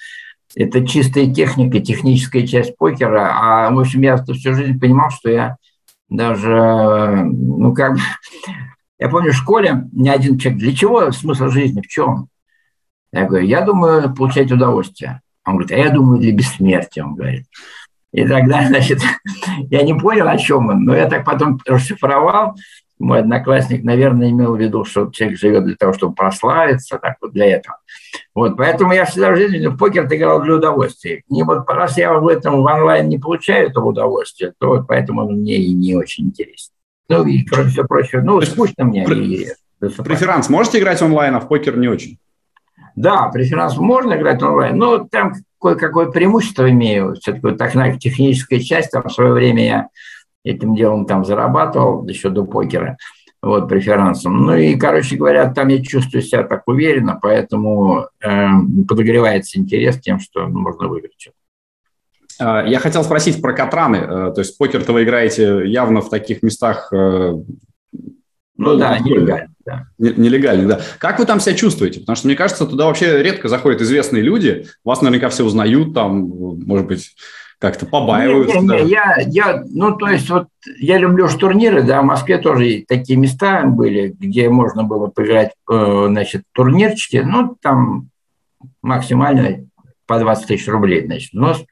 [0.56, 5.58] это чистая техника, техническая часть покера, а, в общем, я всю жизнь понимал, что я
[6.10, 8.00] даже, ну, как бы,
[9.00, 12.28] я помню, в школе ни один человек, для чего смысл жизни, в чем?
[13.12, 15.22] Я говорю, я думаю, получать удовольствие.
[15.46, 17.46] Он говорит, а я думаю, для бессмертия, он говорит.
[18.12, 19.02] И тогда, значит,
[19.70, 22.56] я не понял, о чем он, но я так потом расшифровал,
[23.00, 27.32] мой одноклассник, наверное, имел в виду, что человек живет для того, чтобы прославиться, так вот
[27.32, 27.78] для этого.
[28.34, 31.24] Вот, поэтому я всегда в жизни в покер играл для удовольствия.
[31.30, 35.30] И вот раз я в этом в онлайн не получаю этого удовольствия, то вот поэтому
[35.30, 36.74] мне и не очень интересно.
[37.10, 39.06] Ну и кроме всего прочего, ну скучно мне.
[39.06, 39.44] При...
[39.44, 39.48] И,
[39.80, 42.18] преферанс можете играть онлайн, а в покер не очень?
[42.96, 47.14] Да, преферанс можно играть онлайн, но там кое-какое преимущество имею.
[47.16, 49.88] Все-таки вот такая техническая часть, там в свое время я
[50.44, 52.98] этим делом там зарабатывал еще до покера,
[53.48, 54.46] вот, преферансом.
[54.46, 58.48] Ну и, короче говоря, там я чувствую себя так уверенно, поэтому э,
[58.88, 61.38] подогревается интерес тем, что ну, можно выиграть что-то.
[62.40, 63.98] А, я хотел спросить про Катраны.
[63.98, 67.44] Э, то есть покер-то вы играете явно в таких местах, э, Ну,
[68.56, 69.54] ну да, нелегально.
[69.66, 69.88] Да.
[69.98, 70.82] Нелегально, да.
[70.98, 72.00] Как вы там себя чувствуете?
[72.00, 74.66] Потому что, мне кажется, туда вообще редко заходят известные люди.
[74.84, 76.22] Вас наверняка все узнают, там,
[76.66, 77.16] может быть,
[77.60, 78.60] как-то побаиваются.
[78.60, 82.38] Не, не, не, я, я, ну, то есть, вот я люблю турниры, да, в Москве
[82.38, 88.10] тоже такие места были, где можно было поиграть, э, значит, турнирчики, ну, там
[88.82, 89.68] максимально
[90.06, 91.66] по 20 тысяч рублей, значит, взнос.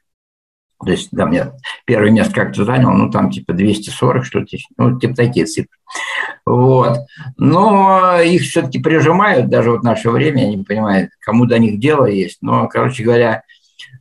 [0.84, 1.52] То есть, да, мне
[1.86, 5.70] первое место как-то занял, ну, там типа 240 что-то, ну, типа такие цифры.
[6.44, 6.98] Вот.
[7.38, 11.80] Но их все-таки прижимают, даже вот в наше время, я не понимаю, кому до них
[11.80, 12.38] дело есть.
[12.42, 13.42] Но, короче говоря,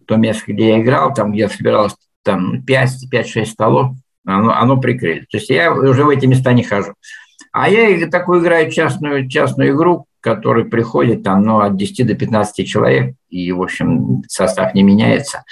[0.06, 3.92] то место, где я играл, там, где собиралось там 5-6 столов,
[4.26, 5.22] оно, оно прикрыли.
[5.32, 6.94] То есть я уже в эти места не хожу.
[7.52, 12.68] А я такую играю частную, частную игру, который приходит там, ну, от 10 до 15
[12.68, 15.44] человек, и, в общем, состав не меняется.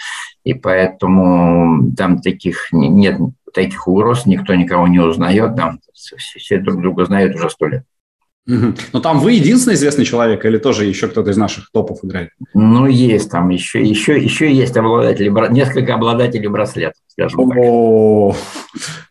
[0.43, 3.19] И поэтому там таких нет
[3.53, 7.83] таких угроз, никто никого не узнает, там все друг друга знают уже сто лет.
[8.45, 8.73] Угу.
[8.91, 12.29] Но там вы единственный известный человек или тоже еще кто-то из наших топов играет?
[12.53, 17.57] Ну, есть там еще, еще, еще есть обладатели, несколько обладателей браслетов, скажем так.
[17.57, 18.35] О,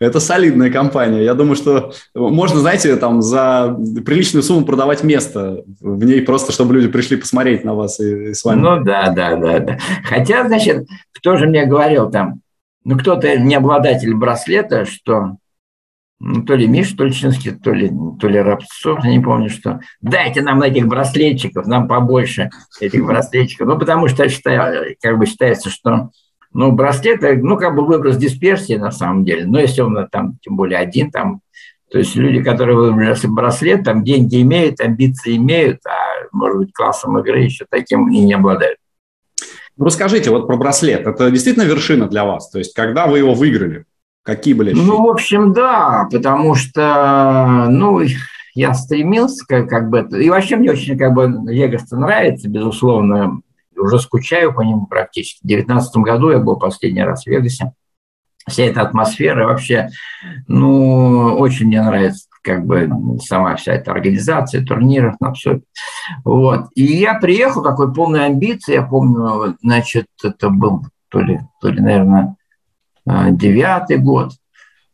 [0.00, 1.22] это солидная компания.
[1.22, 6.74] Я думаю, что можно, знаете, там за приличную сумму продавать место в ней просто, чтобы
[6.74, 8.60] люди пришли посмотреть на вас и, и с вами.
[8.60, 9.78] Ну да, да, да, да.
[10.04, 12.42] Хотя, значит, кто же мне говорил там,
[12.84, 15.36] ну кто-то не обладатель браслета, что
[16.24, 19.80] ну, то ли Миш Тульчинский, то ли, то ли Рабцов, я не помню, что.
[20.00, 22.48] Дайте нам этих браслетчиков, нам побольше
[22.80, 23.66] этих браслетчиков.
[23.66, 26.10] Ну, потому что считаю, как бы считается, что
[26.52, 29.46] ну, браслет, ну, как бы выброс дисперсии на самом деле.
[29.46, 31.40] Но если он там, тем более один, там,
[31.90, 37.18] то есть люди, которые выбрали браслет, там деньги имеют, амбиции имеют, а может быть классом
[37.18, 38.78] игры еще таким и не обладают.
[39.76, 41.04] Ну, расскажите вот про браслет.
[41.04, 42.48] Это действительно вершина для вас?
[42.48, 43.86] То есть, когда вы его выиграли?
[44.22, 44.90] Какие были ощущения?
[44.90, 48.00] Ну, в общем, да, потому что, ну,
[48.54, 50.06] я стремился как, как бы...
[50.20, 53.40] И вообще мне очень как бы Вегас нравится, безусловно.
[53.76, 55.40] Уже скучаю по нему практически.
[55.42, 57.72] В 2019 году я был последний раз в Вегасе.
[58.48, 59.88] Вся эта атмосфера вообще,
[60.46, 62.90] ну, очень мне нравится как бы
[63.22, 65.60] сама вся эта организация турниров, на все.
[66.24, 66.66] Вот.
[66.74, 71.80] И я приехал такой полной амбиции, я помню, значит, это был то ли, то ли,
[71.80, 72.36] наверное,
[73.06, 74.32] девятый год.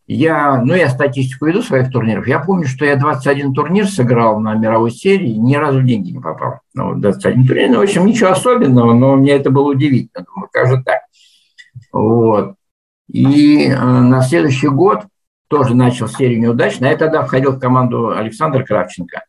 [0.07, 2.27] Я, ну, я статистику веду своих турниров.
[2.27, 6.19] Я помню, что я 21 турнир сыграл на мировой серии, ни разу в деньги не
[6.19, 6.61] попал.
[6.73, 10.25] Ну, 21 турнир, ну, в общем, ничего особенного, но мне это было удивительно.
[10.25, 11.01] Думаю, как же так?
[11.93, 12.55] Вот.
[13.09, 15.05] И э, на следующий год
[15.49, 16.81] тоже начал серию неудач.
[16.81, 19.25] На я тогда входил в команду Александра Кравченко.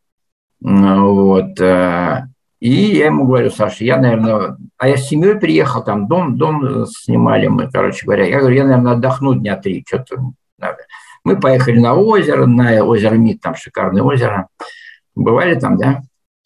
[0.62, 1.60] Вот.
[1.60, 2.28] Э,
[2.60, 6.86] и я ему говорю, Саша, я, наверное, а я с семьей приехал, там дом, дом
[6.88, 8.26] снимали мы, короче говоря.
[8.28, 10.78] Я говорю, я, наверное, отдохну дня три, что-то надо.
[11.24, 14.48] Мы поехали на озеро, на озеро Мид, там шикарное озеро.
[15.16, 16.02] Бывали там, да?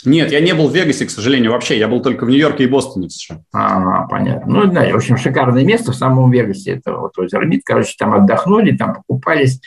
[0.05, 1.77] Нет, я не был в Вегасе, к сожалению, вообще.
[1.77, 3.41] Я был только в Нью-Йорке и Бостоне США.
[3.53, 4.51] А, понятно.
[4.53, 6.73] Ну, да, в общем, шикарное место в самом Вегасе.
[6.73, 7.61] Это вот озеро Мид.
[7.63, 9.61] Короче, там отдохнули, там покупались,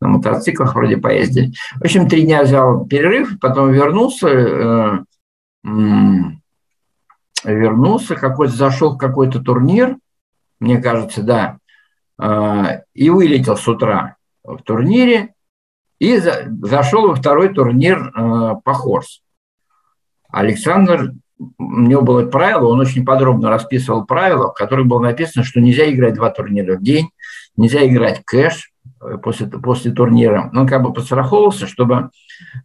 [0.00, 1.52] на мотоциклах вроде поездили.
[1.76, 4.98] В общем, три дня взял перерыв, потом вернулся, э,
[7.44, 9.96] вернулся, какой-то зашел в какой-то турнир,
[10.60, 11.58] мне кажется, да,
[12.18, 15.34] а, и вылетел с утра в турнире,
[15.98, 19.22] и зашел во второй турнир а, по Хорс.
[20.28, 25.60] Александр, у него было правило, он очень подробно расписывал правила, в которых было написано, что
[25.60, 27.10] нельзя играть два турнира в день,
[27.56, 28.70] нельзя играть кэш
[29.00, 30.50] э, после, после турнира.
[30.54, 32.10] Он как бы подстраховывался, чтобы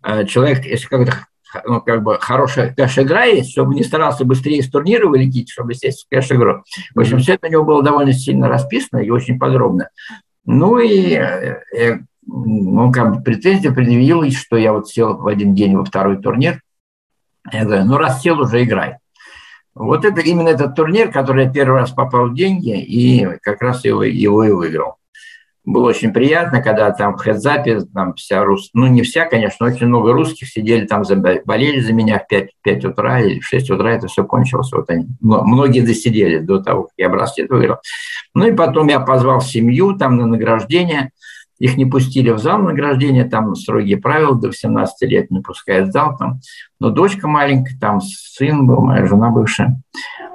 [0.04, 1.26] э, человек, если как-то
[1.66, 6.06] ну, как бы хорошая кэш-игра есть, чтобы не старался быстрее из турнира вылететь, чтобы сесть
[6.06, 6.64] в кэш-игру.
[6.94, 9.90] В общем, все это у него было довольно сильно расписано и очень подробно.
[10.46, 15.56] Ну и э, э, он как бы претензию предъявил, что я вот сел в один
[15.56, 16.62] день во второй турнир.
[17.52, 18.98] Я говорю, ну раз сел, уже играй.
[19.74, 23.86] Вот это именно этот турнир, который я первый раз попал в деньги, и как раз
[23.86, 24.98] его, его и выиграл
[25.68, 28.70] было очень приятно, когда там хедзапе, там вся рус...
[28.74, 31.04] ну не вся, конечно, очень много русских сидели там,
[31.46, 34.72] болели за меня в 5, 5 утра или в 6 утра это все кончилось.
[34.72, 37.80] Вот они, многие досидели до того, как я браслет выиграл.
[38.34, 41.12] Ну и потом я позвал семью там на награждение,
[41.60, 45.92] их не пустили в зал награждения, там строгие правила, до 18 лет не пускают в
[45.92, 46.16] зал.
[46.18, 46.40] Там.
[46.80, 49.82] Но дочка маленькая, там сын был, моя жена бывшая.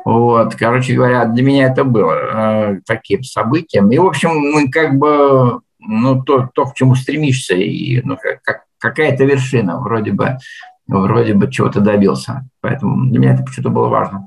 [0.04, 3.90] Вот, короче говоря, для меня это было э, таким событием.
[3.90, 8.62] И, в общем, мы как бы, ну, то, то к чему стремишься, и ну, как,
[8.78, 10.38] какая-то вершина, вроде бы,
[10.88, 12.44] вроде бы чего-то добился.
[12.60, 14.26] Поэтому для меня это почему-то было важно.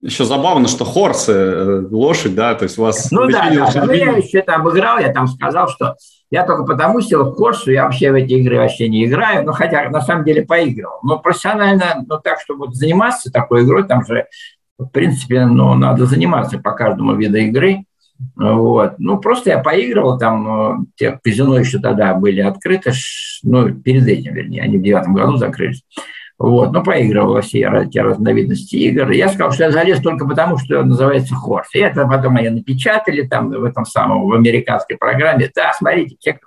[0.00, 3.10] Еще забавно, что хорсы, э, лошадь, да, то есть у вас...
[3.10, 5.96] Ну да, да, ну, я еще это обыграл, я там сказал, что
[6.30, 9.52] я только потому сел в хорсу, я вообще в эти игры вообще не играю, ну
[9.52, 10.98] хотя на самом деле поигрывал.
[11.02, 14.26] Но профессионально, ну так, чтобы заниматься такой игрой, там же,
[14.78, 17.84] в принципе, ну надо заниматься по каждому виду игры.
[18.36, 18.94] Вот.
[18.98, 22.92] Ну, просто я поигрывал, там те казино еще тогда были открыты,
[23.42, 25.84] ну, перед этим, вернее, они в девятом году закрылись.
[26.38, 29.10] Вот, ну, поигрывал во все эти разновидности игр.
[29.10, 31.74] Я сказал, что я залез только потому, что называется хорс.
[31.74, 35.50] И это потом они напечатали там в этом самом, в американской программе.
[35.52, 36.42] Да, смотрите, человек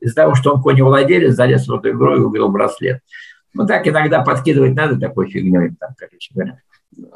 [0.00, 3.02] из-за того, что он коневладелец, залез в эту игру и убил браслет.
[3.54, 6.58] Ну, так иногда подкидывать надо такой фигней, там, короче говоря.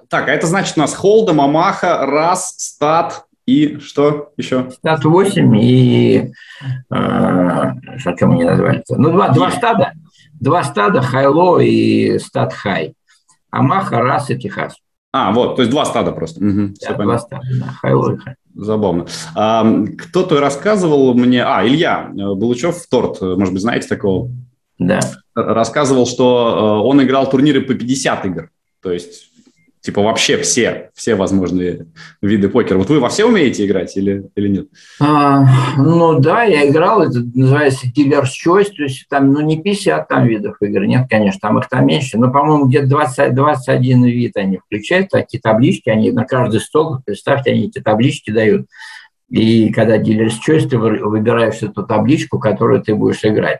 [0.08, 4.70] Так, а это значит у нас Холда, Мамаха, Раз, Стат и что еще?
[4.70, 6.32] Стат 8 и...
[6.90, 8.82] Э, что, чем они назвали?
[8.88, 9.92] Ну, два, два стада.
[10.40, 12.94] Два стада, Хайло и стад Хай.
[13.50, 14.76] Амаха, Рас и Техас.
[15.12, 16.44] А, вот, то есть два стада просто.
[16.44, 18.34] Угу, да, два стада, да, Хайло и Хай.
[18.54, 19.06] Забавно.
[19.34, 19.64] А,
[19.98, 21.44] кто-то рассказывал мне...
[21.44, 24.30] А, Илья Булычев, Торт, может быть, знаете такого?
[24.78, 25.00] Да.
[25.34, 28.50] Рассказывал, что э, он играл турниры по 50 игр.
[28.80, 29.30] То есть
[29.84, 31.88] Типа вообще все, все возможные
[32.22, 32.78] виды покера.
[32.78, 34.68] Вот вы во все умеете играть или, или нет?
[34.98, 35.44] А,
[35.76, 40.26] ну да, я играл, это называется Dealer's Choice, то есть там, ну не 50 там
[40.26, 44.56] видов игр, нет, конечно, там их там меньше, но, по-моему, где-то 20, 21 вид они
[44.56, 48.66] включают, такие таблички, они на каждый стол, представьте, они эти таблички дают.
[49.28, 53.58] И когда Dealer's Choice, ты выбираешь эту табличку, которую ты будешь играть.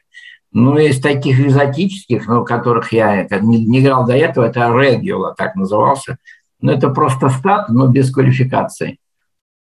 [0.55, 5.57] Ну, из таких экзотических, ну, которых я не, не играл до этого, это Regular, так
[5.57, 6.17] назывался.
[6.61, 8.99] Ну, это просто стат, но без квалификации.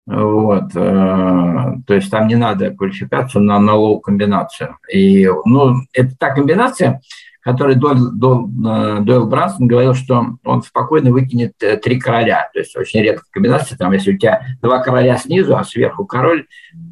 [0.05, 0.75] Вот.
[0.75, 4.77] Э, то есть там не надо квалификацию на, на лоу-комбинацию.
[4.93, 7.01] И, ну, это та комбинация,
[7.41, 12.51] которой Дойл, Дойл, э, Дойл Брансон говорил, что он спокойно выкинет э, три короля.
[12.53, 13.77] То есть очень редкая комбинация.
[13.79, 16.45] Там, если у тебя два короля снизу, а сверху король,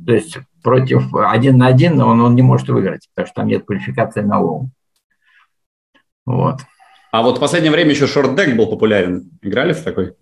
[0.08, 3.66] то есть против один на один он, он не может выиграть, потому что там нет
[3.66, 4.70] квалификации на лоу.
[6.26, 6.62] Вот.
[7.12, 9.30] А вот в последнее время еще short deck был популярен.
[9.42, 10.14] Играли в такой?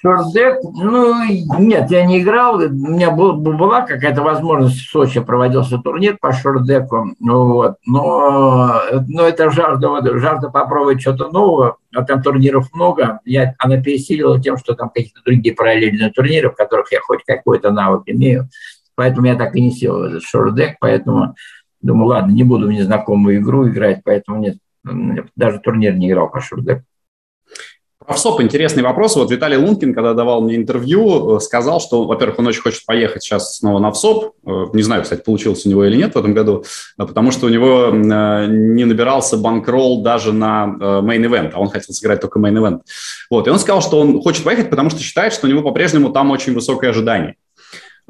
[0.00, 1.14] Short deck, ну,
[1.58, 2.56] нет, я не играл.
[2.56, 7.14] У меня был, была какая-то возможность в Сочи проводился турнир по short deck'у.
[7.20, 7.76] Вот.
[7.84, 13.20] но, но это жажда, жажда попробовать что-то нового, а там турниров много.
[13.24, 17.70] Я, она пересилила тем, что там какие-то другие параллельные турниры, в которых я хоть какой-то
[17.70, 18.48] навык имею.
[18.98, 21.36] Поэтому я так и не сел в этот short deck, поэтому
[21.80, 24.56] думаю, ладно, не буду в незнакомую игру играть, поэтому нет,
[25.36, 26.82] даже турнир не играл по short deck'у.
[28.04, 29.14] Про WSOP, интересный вопрос.
[29.14, 33.22] Вот Виталий Лункин, когда давал мне интервью, э, сказал, что, во-первых, он очень хочет поехать
[33.22, 34.34] сейчас снова на WSOP.
[34.44, 36.64] Э, не знаю, кстати, получилось у него или нет в этом году,
[36.98, 40.66] э, потому что у него не набирался банкролл даже на
[41.02, 42.80] main event, а он хотел сыграть только main event.
[43.30, 46.10] Вот, и он сказал, что он хочет поехать, потому что считает, что у него по-прежнему
[46.10, 47.36] там очень высокое ожидание.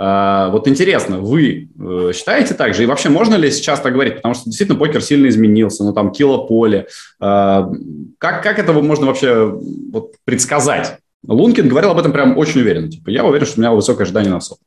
[0.01, 2.85] А, вот интересно, вы э, считаете так же?
[2.85, 4.17] И вообще можно ли сейчас так говорить?
[4.17, 6.87] Потому что действительно покер сильно изменился, ну там килополе.
[7.21, 7.69] А,
[8.19, 9.47] как, как это можно вообще
[9.93, 10.99] вот, предсказать?
[11.27, 12.89] Лункин говорил об этом прям очень уверенно.
[12.89, 14.59] Типа, я уверен, что у меня высокое ожидание на СОП.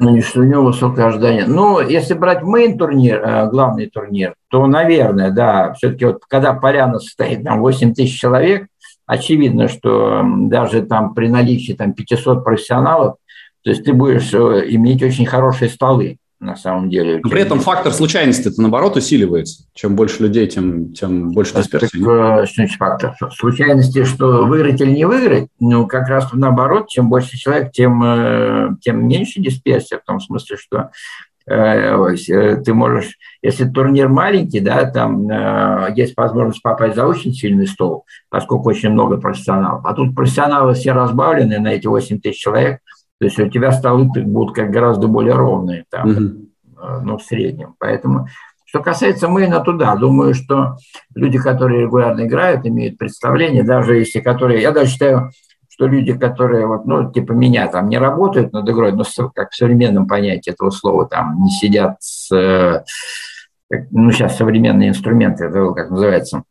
[0.00, 1.44] Ну, что у него высокое ожидание.
[1.46, 6.98] Ну, если брать мейн турнир, э, главный турнир, то, наверное, да, все-таки вот когда поляна
[6.98, 8.66] состоит там 8 тысяч человек,
[9.06, 13.16] очевидно, что даже там при наличии там 500 профессионалов,
[13.62, 17.20] то есть ты будешь э, иметь очень хорошие столы на самом деле.
[17.22, 19.62] Но при этом фактор случайности это наоборот усиливается.
[19.74, 22.02] Чем больше людей, тем, тем больше дисперсии.
[22.02, 23.14] Так, э, что значит фактор?
[23.32, 28.70] Случайности, что выиграть или не выиграть, ну, как раз наоборот, чем больше человек, тем, э,
[28.80, 30.90] тем меньше дисперсия, в том смысле, что
[31.44, 35.28] ты можешь, если турнир маленький, да, там
[35.92, 39.84] есть возможность попасть за очень сильный стол, поскольку очень много профессионалов.
[39.84, 42.78] А тут профессионалы все разбавлены на эти 8 тысяч человек–
[43.22, 47.00] то есть у тебя столы будут как гораздо более ровные, там, угу.
[47.04, 47.76] ну, в среднем.
[47.78, 48.26] Поэтому,
[48.64, 50.76] что касается мейна, то да, думаю, что
[51.14, 55.30] люди, которые регулярно играют, имеют представление, даже если которые, я даже считаю,
[55.68, 59.54] что люди, которые вот, ну, типа меня там не работают над игрой, но как в
[59.54, 62.28] современном понятии этого слова, там не сидят с,
[63.92, 66.42] ну, сейчас современные инструменты, это как называется,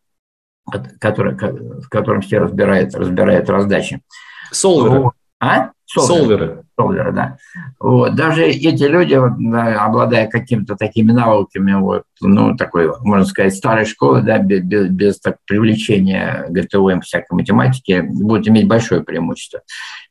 [1.02, 4.02] который, в котором все разбирают, разбирают раздачи.
[4.52, 5.12] Солверы.
[5.42, 5.72] А?
[6.00, 6.64] Солверы.
[6.80, 7.38] Солверы, да.
[7.80, 8.16] Вот.
[8.16, 9.34] Даже эти люди, вот,
[9.78, 15.38] обладая какими-то такими навыками, вот, ну, такой, можно сказать, старой школы, да, без, без, так,
[15.46, 19.62] привлечения ГТО всякой математики, будут иметь большое преимущество.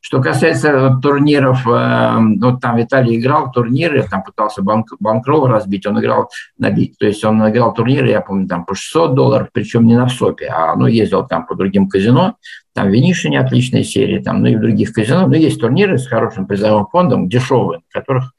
[0.01, 5.99] Что касается турниров, э, вот там Виталий играл турниры, там пытался банк, банкрова разбить, он
[5.99, 9.95] играл набить, то есть он играл турниры, я помню, там по 600 долларов, причем не
[9.95, 12.35] на ВСОПе, а ну, ездил там по другим казино,
[12.73, 16.07] там в Венишине отличная серия, там, ну и в других казино, но есть турниры с
[16.07, 18.33] хорошим призовым фондом, дешевые, которых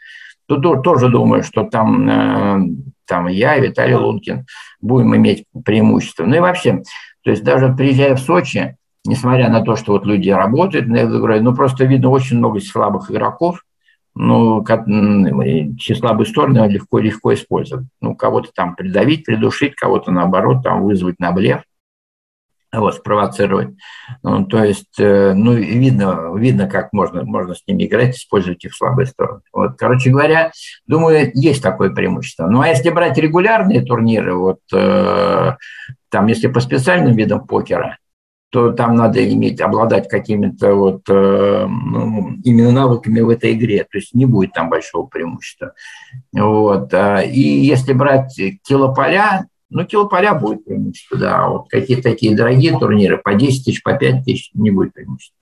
[0.46, 2.58] тут тоже думаю, что там, э,
[3.06, 4.46] там я и Виталий Лункин
[4.80, 6.24] будем иметь преимущество.
[6.24, 6.82] Ну и вообще,
[7.22, 11.18] то есть даже приезжая в Сочи, несмотря на то, что вот люди работают на этой
[11.18, 13.62] игре, ну просто видно очень много слабых игроков,
[14.14, 14.62] ну,
[15.78, 17.86] все слабые стороны легко, легко использовать.
[18.02, 21.62] Ну, кого-то там придавить, придушить, кого-то наоборот там вызвать на блеф
[22.72, 23.76] вот, спровоцировать.
[24.22, 28.74] Ну, то есть, э, ну, видно, видно, как можно, можно с ними играть, использовать их
[28.74, 29.40] слабые стороны.
[29.52, 30.52] Вот, короче говоря,
[30.86, 32.46] думаю, есть такое преимущество.
[32.46, 35.52] Ну, а если брать регулярные турниры, вот, э,
[36.08, 37.98] там, если по специальным видам покера,
[38.52, 43.96] то там надо иметь, обладать какими-то вот э, ну, именно навыками в этой игре, то
[43.96, 45.72] есть не будет там большого преимущества.
[46.34, 46.92] Вот.
[46.92, 51.44] А, и если брать килополя, ну, килополя будет преимущество, да.
[51.44, 55.36] А вот какие-то такие дорогие турниры по 10 тысяч, по 5 тысяч не будет преимущества.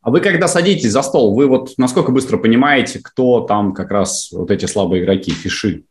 [0.00, 4.30] А вы когда садитесь за стол, вы вот насколько быстро понимаете, кто там как раз
[4.32, 5.84] вот эти слабые игроки, фиши?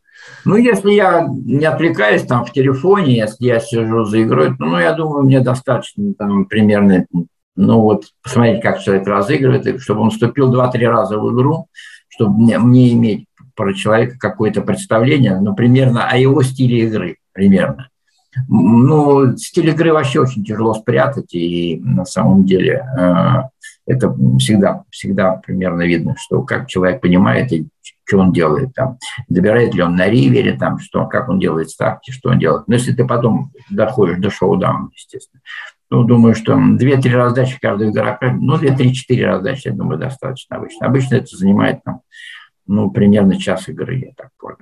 [0.43, 4.93] Ну, если я не отвлекаюсь там в телефоне, если я сижу за игрой, ну, я
[4.93, 7.05] думаю, мне достаточно там примерно
[7.57, 11.67] ну вот посмотреть, как человек разыгрывает, чтобы он вступил 2-3 раза в игру,
[12.07, 17.89] чтобы мне, мне иметь про человека какое-то представление, ну, примерно о его стиле игры, примерно.
[18.47, 23.33] Ну, стиль игры вообще очень тяжело спрятать, и на самом деле э,
[23.87, 27.67] это всегда, всегда примерно видно, что как человек понимает и
[28.07, 32.11] что он делает там, добирает ли он на ривере, там, что, как он делает ставки,
[32.11, 32.67] что он делает.
[32.67, 35.41] Но если ты потом доходишь до шоу-дауна, естественно,
[35.89, 40.87] ну, думаю, что 2-3 раздачи каждого игрока, ну, 2-3-4 раздачи, я думаю, достаточно обычно.
[40.87, 42.01] Обычно это занимает, там,
[42.65, 44.57] ну, примерно час игры, я так понял.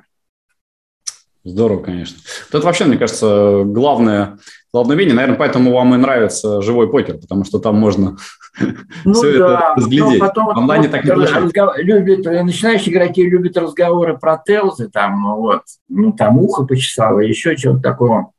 [1.43, 2.17] Здорово, конечно.
[2.51, 4.39] Вот это вообще, мне кажется, главное,
[4.73, 5.13] главное умение.
[5.13, 8.17] Наверное, поэтому вам и нравится живой покер, потому что там можно
[9.05, 9.45] ну, все да.
[9.45, 10.19] это разглядеть.
[10.19, 11.78] Но потом, Онлайне так не разгов...
[11.78, 17.80] любят, Начинающие игроки любят разговоры про телзы, там, вот, ну, там ухо почесало, еще чего-то
[17.80, 18.32] такого.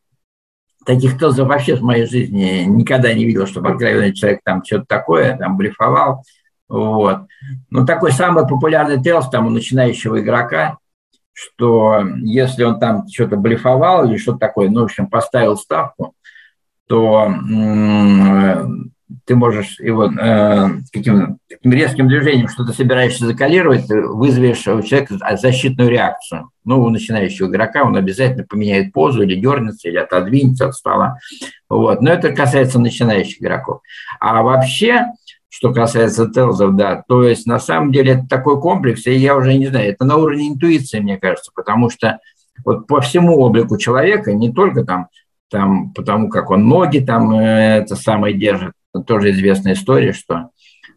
[0.86, 5.36] Таких тезов вообще в моей жизни никогда не видел, чтобы откровенный человек там что-то такое,
[5.36, 6.22] там, блефовал.
[6.68, 7.22] Вот.
[7.70, 10.78] Ну, такой самый популярный телс там у начинающего игрока,
[11.32, 16.14] что если он там что-то блефовал или что-то такое, ну, в общем, поставил ставку,
[16.86, 17.32] то
[19.24, 25.16] ты можешь его э, каким таким резким движением, что ты собираешься закалировать, вызовешь у человека
[25.36, 26.50] защитную реакцию.
[26.64, 31.18] Ну, у начинающего игрока он обязательно поменяет позу или дернется, или отодвинется от стола.
[31.68, 32.02] Вот.
[32.02, 33.80] Но это касается начинающих игроков.
[34.18, 35.06] А вообще,
[35.48, 39.54] что касается телзов, да, то есть на самом деле это такой комплекс, и я уже
[39.54, 42.18] не знаю, это на уровне интуиции, мне кажется, потому что
[42.64, 45.08] вот по всему облику человека, не только там,
[45.48, 48.72] там потому как он ноги там э, это самое держит,
[49.04, 50.50] тоже известная история, что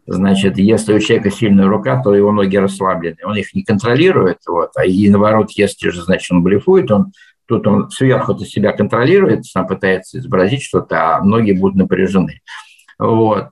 [0.06, 4.70] значит, если у человека сильная рука, то его ноги расслаблены, он их не контролирует, вот,
[4.76, 7.12] а и наоборот, если же, значит, он блефует, он
[7.46, 12.40] тут он сверху-то себя контролирует, сам пытается изобразить что-то, а ноги будут напряжены.
[12.98, 13.48] Вот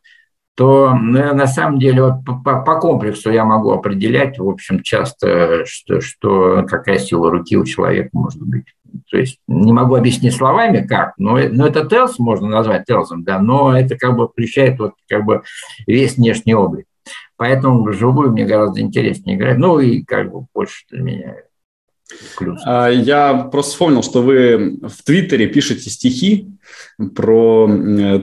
[0.58, 5.64] то ну, на самом деле вот по, по комплексу я могу определять, в общем, часто,
[5.66, 8.64] что, что какая сила руки у человека может быть.
[9.10, 13.38] То есть не могу объяснить словами, как, но, но это телс можно назвать телсом, да,
[13.38, 15.42] но это как бы включает вот как бы
[15.86, 16.86] весь внешний облик.
[17.36, 21.36] Поэтому вживую мне гораздо интереснее играть, ну и как бы больше для меня
[22.38, 22.60] Плюс.
[22.64, 26.48] А, я просто вспомнил, что вы в Твиттере пишете стихи
[27.14, 27.68] про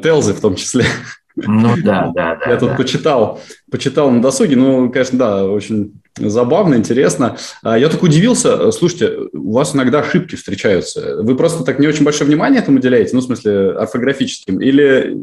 [0.01, 0.86] Телзы в том числе.
[1.36, 2.51] Ну да, да, да.
[2.51, 7.38] Я тут почитал, почитал на досуге, ну, конечно, да, очень забавно, интересно.
[7.61, 11.17] А, я только удивился, слушайте, у вас иногда ошибки встречаются.
[11.21, 15.13] Вы просто так не очень большое внимание этому уделяете, ну, в смысле, орфографическим, или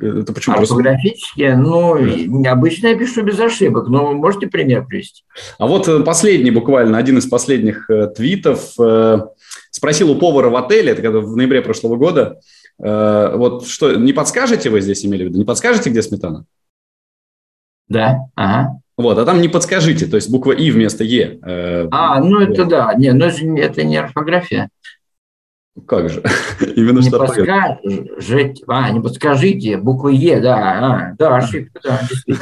[0.00, 0.56] это почему?
[0.56, 1.94] Орфографические, ну,
[2.46, 5.24] обычно я пишу без ошибок, но можете пример привести?
[5.58, 9.18] А вот э, последний, буквально, один из последних э, твитов, э,
[9.70, 14.12] спросил у повара в отеле, это когда в ноябре прошлого года, Э, вот что, не
[14.12, 15.38] подскажете вы здесь имели в виду?
[15.38, 16.44] Не подскажете, где сметана?
[17.88, 18.80] Да, ага.
[18.96, 21.40] Вот, а там не подскажите, то есть буква «и» вместо «е».
[21.42, 24.68] Э, а, ну это да, не, но это не орфография.
[25.88, 26.22] Как же?
[26.76, 32.00] Именно не подскажите, а, не подскажите, букву Е, да, а, да, ошибка, да,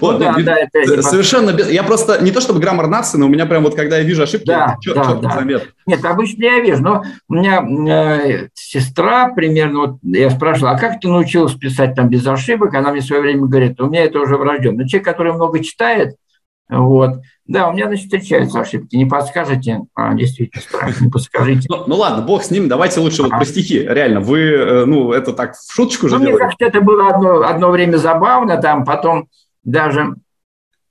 [0.00, 1.68] Вот, ну совершенно без...
[1.70, 4.22] Я просто, не то чтобы граммар нации, но у меня прям вот, когда я вижу
[4.22, 5.44] ошибки, да, да, да.
[5.86, 11.00] Нет, обычно я вижу, но у меня э, сестра примерно, вот я спрашивал, а как
[11.00, 12.74] ты научилась писать там без ошибок?
[12.74, 14.88] Она мне в свое время говорит, у меня это уже врожденно.
[14.88, 16.14] Человек, который много читает,
[16.68, 17.16] вот.
[17.46, 18.94] Да, у меня, значит, встречаются ошибки.
[18.94, 19.80] Не подскажете?
[19.94, 21.66] А, действительно, страшно, не подскажите.
[21.68, 22.68] Ну, ну ладно, бог с ним.
[22.68, 23.80] Давайте лучше вот про стихи.
[23.80, 27.42] Реально, вы, э, ну, это так в шуточку же ну, Мне кажется, это было одно,
[27.42, 28.58] одно время забавно.
[28.58, 29.28] Там потом
[29.64, 30.14] даже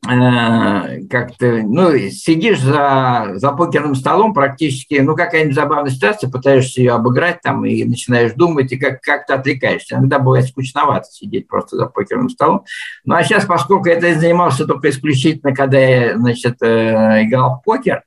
[0.03, 7.41] как-то, ну, сидишь за, за покерным столом практически, ну, какая-нибудь забавная ситуация, пытаешься ее обыграть
[7.41, 9.95] там и начинаешь думать, и как, как-то отвлекаешься.
[9.95, 12.65] Иногда бывает скучновато сидеть просто за покерным столом.
[13.05, 18.01] Ну, а сейчас, поскольку это занимался только исключительно, когда я, значит, э, играл в покер,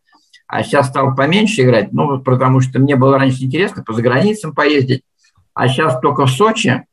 [0.48, 5.02] а сейчас стал поменьше играть, ну, потому что мне было раньше интересно по заграницам поездить,
[5.54, 6.84] а сейчас только в Сочи,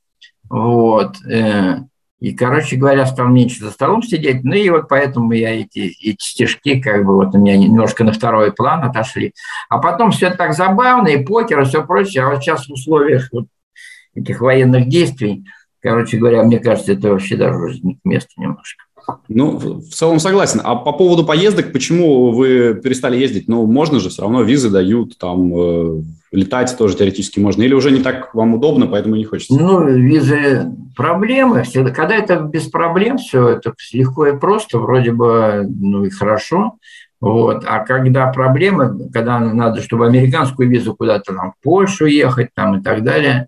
[0.47, 1.79] вот, э,
[2.21, 4.43] и, короче говоря, стал меньше за столом сидеть.
[4.43, 8.13] Ну и вот поэтому я эти, эти стишки как бы вот у меня немножко на
[8.13, 9.33] второй план отошли.
[9.69, 12.23] А потом все так забавно, и покер, и все прочее.
[12.23, 13.47] А вот сейчас в условиях вот
[14.13, 15.45] этих военных действий,
[15.79, 17.97] короче говоря, мне кажется, это вообще даже не
[18.37, 18.83] немножко.
[19.27, 20.61] Ну, в целом согласен.
[20.63, 23.47] А по поводу поездок, почему вы перестали ездить?
[23.47, 27.63] Ну, можно же, все равно визы дают, там, э, летать тоже теоретически можно.
[27.63, 29.53] Или уже не так вам удобно, поэтому не хочется?
[29.53, 31.63] Ну, визы проблемы.
[31.73, 36.73] Когда это без проблем, все это легко и просто, вроде бы, ну и хорошо.
[37.19, 37.63] Вот.
[37.67, 42.83] А когда проблемы, когда надо, чтобы американскую визу куда-то там в Польшу ехать там и
[42.83, 43.47] так далее,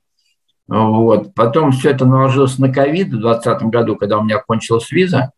[0.67, 1.33] вот.
[1.33, 5.31] Потом все это наложилось на ковид в 2020 году, когда у меня кончилась виза.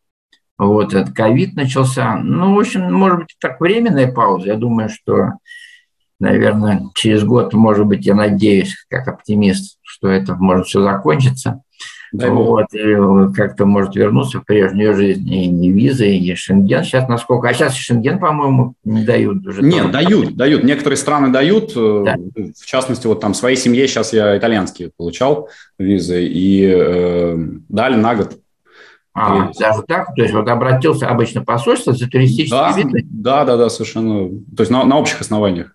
[0.58, 2.18] Вот, этот ковид начался.
[2.18, 4.48] Ну, в общем, может быть, так временная пауза.
[4.48, 5.32] Я думаю, что,
[6.20, 11.62] наверное, через год, может быть, я надеюсь, как оптимист, что это может все закончиться.
[12.14, 12.96] Да, вот, и
[13.36, 15.30] как-то может вернуться в прежнюю жизнь.
[15.30, 17.50] И не виза, и Шенген сейчас насколько...
[17.50, 19.62] А сейчас Шенген, по-моему, не дают уже.
[19.62, 20.64] Нет, дают, дают.
[20.64, 21.74] Некоторые страны дают.
[21.76, 22.16] Э, да.
[22.58, 26.26] В частности, вот там своей семье сейчас я итальянские получал визы.
[26.26, 27.38] И э,
[27.68, 28.38] дали на год.
[29.18, 30.14] А, даже так?
[30.14, 33.02] То есть вот обратился обычно посольство за туристические да, виды?
[33.10, 34.28] Да, да, да, совершенно.
[34.56, 35.74] То есть на, на общих основаниях.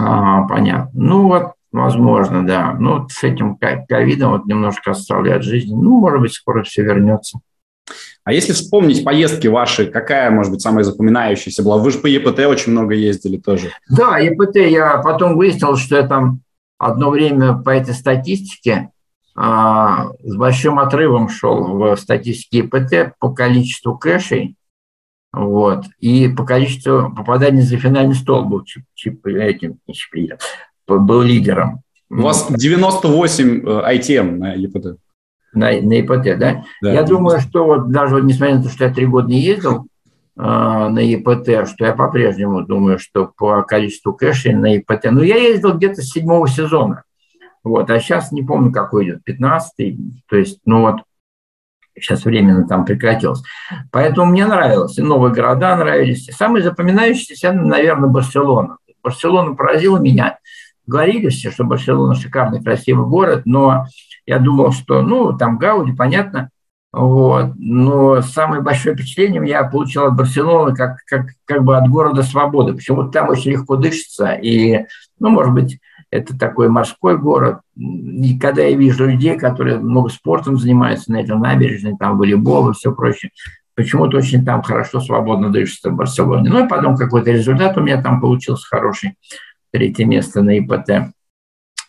[0.00, 0.90] А, понятно.
[0.94, 2.74] Ну вот, возможно, да.
[2.78, 5.74] Ну вот с этим ковидом вот немножко оставляет жизнь.
[5.74, 7.40] Ну, может быть, скоро все вернется.
[8.24, 11.76] А если вспомнить поездки ваши, какая, может быть, самая запоминающаяся была?
[11.76, 13.70] Вы же по ЕПТ очень много ездили тоже.
[13.90, 16.40] Да, ЕПТ, я потом выяснил, что я там
[16.78, 18.90] одно время по этой статистике
[19.40, 24.56] с большим отрывом шел в статистике ИПТ по количеству кэшей,
[25.32, 30.40] вот, и по количеству попаданий за финальный стол был, чип, чип, этим, чип,
[30.88, 31.82] был лидером.
[32.10, 34.98] У вас 98 ITM на ИПТ.
[35.52, 36.64] На, на ИПТ, да?
[36.82, 36.92] да?
[36.92, 39.86] Я думаю, что вот даже несмотря на то, что я три года не ездил
[40.36, 45.36] э, на ИПТ, что я по-прежнему думаю, что по количеству кэшей на ИПТ, но я
[45.36, 47.04] ездил где-то с седьмого сезона.
[47.64, 49.98] Вот, а сейчас не помню, какой идет, 15-й,
[50.28, 51.02] то есть, ну вот,
[51.94, 53.42] сейчас временно там прекратилось.
[53.90, 56.26] Поэтому мне нравилось, и новые города нравились.
[56.26, 58.78] Самый запоминающийся, наверное, Барселона.
[59.02, 60.38] Барселона поразила меня.
[60.86, 63.86] Говорили все, что Барселона шикарный, красивый город, но
[64.26, 66.50] я думал, что, ну, там Гауди, понятно,
[66.92, 67.52] вот.
[67.56, 72.74] Но самое большое впечатление я получил от Барселоны как, как, как бы от города свободы.
[72.74, 74.32] Почему там очень легко дышится.
[74.32, 74.86] И,
[75.18, 75.80] ну, может быть,
[76.10, 77.60] это такой морской город.
[77.76, 82.74] И когда я вижу людей, которые много спортом занимаются на этой набережной, там волейбол и
[82.74, 83.30] все прочее,
[83.74, 86.50] почему-то очень там хорошо, свободно дышится в Барселоне.
[86.50, 89.14] Ну и потом какой-то результат у меня там получился хороший.
[89.70, 91.12] Третье место на ИПТ.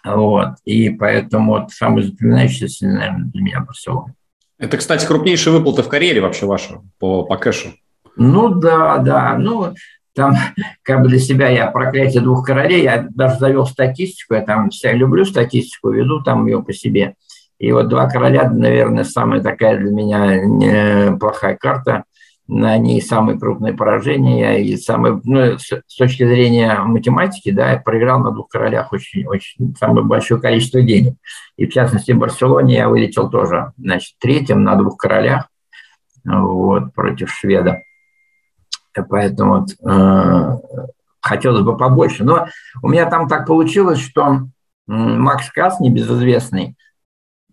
[0.05, 0.55] Вот.
[0.65, 4.13] И поэтому вот самый запоминающийся, наверное, для меня Барселона.
[4.57, 7.69] Это, кстати, крупнейшие выплаты в карьере вообще ваши по, по кэшу.
[8.17, 9.37] Ну да, да.
[9.37, 9.73] Ну,
[10.13, 10.35] там
[10.83, 14.93] как бы для себя я проклятие двух королей, я даже завел статистику, я там я
[14.93, 17.15] люблю статистику, веду там ее по себе.
[17.59, 22.03] И вот два короля, наверное, самая такая для меня плохая карта.
[22.51, 27.77] На ней самые крупные поражения и самые, ну, с, с точки зрения математики, да, я
[27.77, 31.13] проиграл на двух королях очень, очень самое большое количество денег.
[31.57, 35.47] И в частности в Барселоне я вылетел тоже, значит, третьим на двух королях,
[36.25, 37.81] вот, против шведа.
[39.09, 40.57] Поэтому вот, э,
[41.21, 42.23] хотелось бы побольше.
[42.23, 42.47] Но
[42.81, 44.47] у меня там так получилось, что
[44.87, 46.75] Макс Касс, небезызвестный,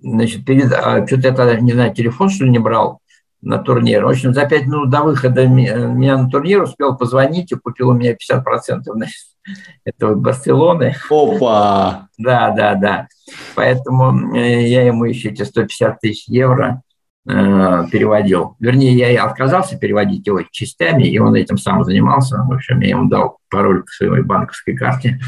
[0.00, 3.00] значит, перед, а, что-то я тогда, не знаю, телефон, что ли, не брал
[3.42, 4.04] на турнир.
[4.04, 7.94] В общем, за пять минут до выхода меня на турнир успел позвонить и купил у
[7.94, 9.14] меня 50% значит,
[9.84, 10.94] Это вот Барселоны.
[11.10, 12.08] Опа!
[12.18, 13.08] Да, да, да.
[13.54, 16.85] Поэтому э, я ему еще эти 150 тысяч евро э,
[17.26, 18.56] переводил.
[18.60, 22.38] Вернее, я отказался переводить его частями, и он этим сам занимался.
[22.48, 25.18] В общем, я ему дал пароль к своей банковской карте.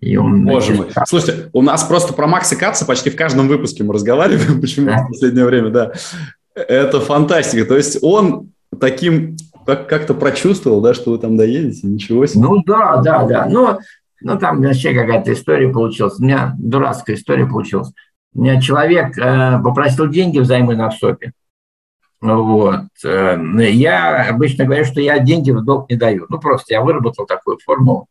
[0.00, 0.88] И он, Боже мой.
[1.06, 5.04] Слушайте, у нас просто про Макса Каца почти в каждом выпуске мы разговариваем, почему да.
[5.04, 5.92] в последнее время, да.
[6.54, 7.64] Это фантастика.
[7.64, 9.36] То есть он таким
[9.66, 12.42] как- как-то прочувствовал, да, что вы там доедете, ничего себе.
[12.42, 13.46] Ну да, да, да.
[13.46, 13.78] Ну,
[14.20, 16.18] ну там вообще какая-то история получилась.
[16.18, 17.92] У меня дурацкая история получилась.
[18.34, 21.32] Человек э, попросил деньги взаймы на СОПе.
[22.20, 22.86] Вот.
[23.04, 23.36] Э,
[23.70, 26.26] я обычно говорю, что я деньги в долг не даю.
[26.28, 28.08] Ну, просто я выработал такую формулу.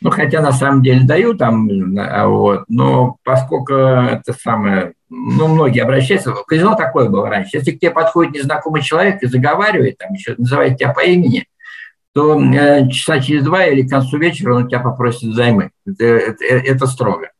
[0.00, 1.68] Ну, хотя на самом деле даю там,
[1.98, 7.80] а вот, но поскольку это самое, ну, многие обращаются, казино такое было раньше, если к
[7.80, 11.46] тебе подходит незнакомый человек и заговаривает, там еще называет тебя по имени,
[12.14, 15.70] то э, часа через два или к концу вечера он тебя попросит займы.
[15.86, 17.30] Это, это, это строго.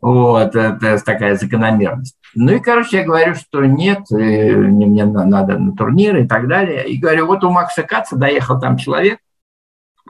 [0.00, 2.16] Вот, это такая закономерность.
[2.34, 6.86] Ну и, короче, я говорю, что нет, э, мне надо на турниры и так далее.
[6.86, 9.18] И говорю, вот у Макса Каца доехал там человек,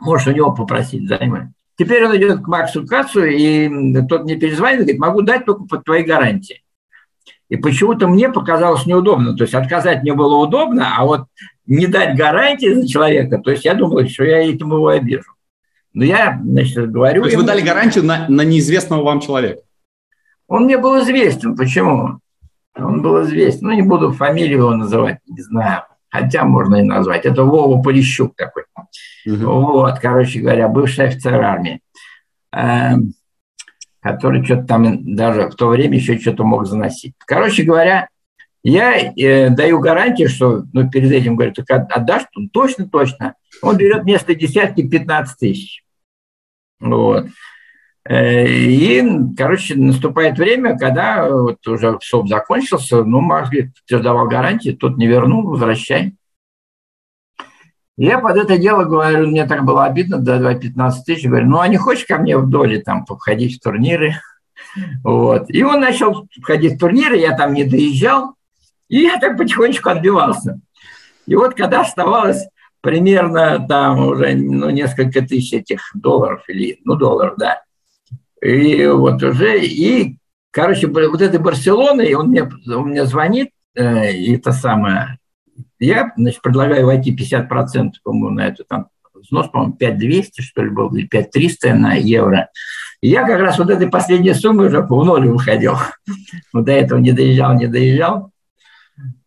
[0.01, 1.53] можешь у него попросить займы.
[1.78, 5.64] Теперь он идет к Максу Кацу, и тот мне перезвонит и говорит, могу дать только
[5.64, 6.62] под твоей гарантией.
[7.49, 9.37] И почему-то мне показалось неудобно.
[9.37, 11.26] То есть отказать мне было удобно, а вот
[11.66, 15.32] не дать гарантии за человека, то есть я думал, что я этим его обижу.
[15.93, 17.22] Но я, значит, говорю...
[17.22, 19.62] То есть ему, вы дали гарантию на, на неизвестного вам человека?
[20.49, 21.57] Он мне был известен.
[21.57, 22.20] Почему?
[22.76, 23.68] Он был известен.
[23.68, 25.82] Ну, не буду фамилию его называть, не знаю
[26.16, 27.26] хотя можно и назвать.
[27.26, 28.64] Это Вова Полищук такой.
[29.26, 29.34] Угу.
[29.36, 31.80] Вот, короче говоря, бывший офицер армии,
[32.53, 32.92] э,
[34.01, 37.14] который что-то там даже в то время еще что-то мог заносить.
[37.18, 38.09] Короче говоря,
[38.62, 42.24] я э, даю гарантию, что ну, перед этим говорю, так отдашь?
[42.36, 43.34] Он точно, точно.
[43.62, 45.84] Он берет вместо десятки 15 тысяч.
[46.80, 47.26] Вот.
[48.09, 49.03] Э, и,
[49.37, 55.07] короче, наступает время, когда вот уже СОП закончился, ну, говорит, ты давал гарантии, тут не
[55.07, 56.15] вернул, возвращай.
[57.97, 61.69] Я под это дело говорю, мне так было обидно, да, 15 тысяч, говорю, ну, а
[61.69, 64.15] не хочешь ко мне в доли там походить в турниры?
[65.03, 65.49] Вот.
[65.49, 68.35] И он начал входить в турниры, я там не доезжал,
[68.89, 70.61] и я так потихонечку отбивался.
[71.27, 72.47] И вот когда оставалось
[72.83, 77.63] примерно там уже ну, несколько тысяч этих долларов, или, ну, долларов, да,
[78.47, 80.18] и вот уже, и,
[80.51, 85.18] короче, вот этой Барселоны, он мне, он мне звонит, э, и это самое,
[85.78, 90.94] я, значит, предлагаю войти 50%, по-моему, на эту там взнос, по-моему, 5200, что ли, был,
[90.94, 92.49] или 5300 на евро.
[93.01, 95.74] И я как раз вот этой последней суммы уже по ноль выходил.
[96.53, 98.30] Вот до этого не доезжал, не доезжал.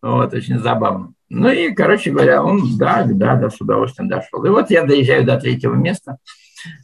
[0.02, 1.14] Вот, очень забавно.
[1.30, 4.44] Ну и, короче говоря, он, да, да, да, с удовольствием дошел.
[4.46, 6.18] И вот я доезжаю до третьего места–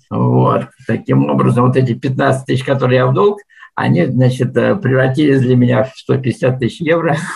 [0.10, 0.68] вот.
[0.88, 3.40] Таким образом, вот эти 15 тысяч, которые я в долг,
[3.76, 7.18] они, значит, э, превратились для меня в 150 тысяч евро.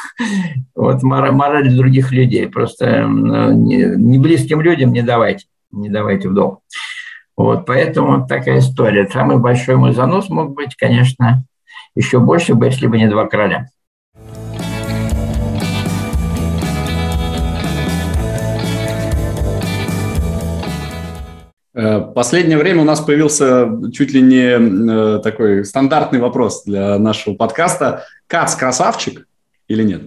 [0.75, 2.47] Вот мораль других людей.
[2.47, 6.61] Просто не близким людям не давайте, не давайте в долг.
[7.35, 9.07] Вот, поэтому такая история.
[9.07, 11.43] Самый большой мой занос мог быть, конечно,
[11.95, 13.67] еще больше бы, если бы не два короля.
[21.73, 28.05] Последнее время у нас появился чуть ли не э, такой стандартный вопрос для нашего подкаста.
[28.27, 29.27] Кац красавчик
[29.67, 30.01] или нет?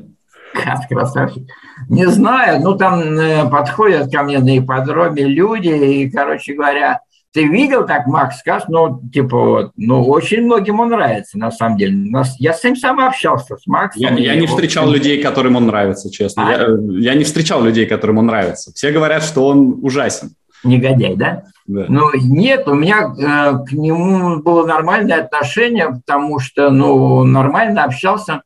[0.55, 1.45] Кац красавчик.
[1.89, 7.01] Не знаю, ну там э, подходят ко мне на ипподроме люди, и, короче говоря,
[7.33, 8.65] ты видел так Макс Кац?
[8.69, 11.95] Ну, типа, вот, ну, очень многим он нравится, на самом деле.
[11.95, 14.03] Нас, я с ним сам общался, с Максом.
[14.03, 16.49] Я, я не встречал вот, людей, которым он нравится, честно.
[16.49, 16.51] А?
[16.51, 18.73] Я, я не встречал людей, которым он нравится.
[18.75, 20.35] Все говорят, что он ужасен
[20.65, 21.45] негодяй, да?
[21.67, 21.87] да.
[21.89, 28.43] Ну, нет, у меня э, к нему было нормальное отношение, потому что, ну, нормально общался.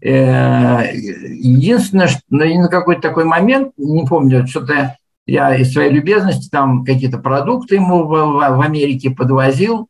[0.00, 4.96] Э, единственное, что ну, на какой-то такой момент, не помню, что-то
[5.26, 9.88] я из своей любезности там какие-то продукты ему в, в Америке подвозил,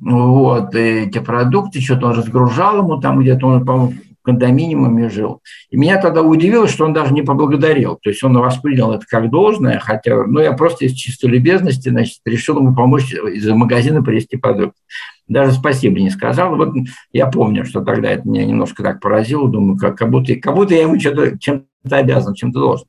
[0.00, 5.40] вот, эти продукты, что-то он разгружал ему, там где-то он, по-моему, кондоминиуме жил.
[5.70, 7.98] И меня тогда удивило, что он даже не поблагодарил.
[8.02, 12.18] То есть он воспринял это как должное, хотя, ну, я просто из чистой любезности, значит,
[12.24, 14.76] решил ему помочь из магазина привезти продукт.
[15.28, 16.56] Даже спасибо не сказал.
[16.56, 16.74] Вот
[17.12, 19.48] я помню, что тогда это меня немножко так поразило.
[19.48, 22.86] Думаю, как, как, будто, как будто я ему чем-то обязан, чем-то должен.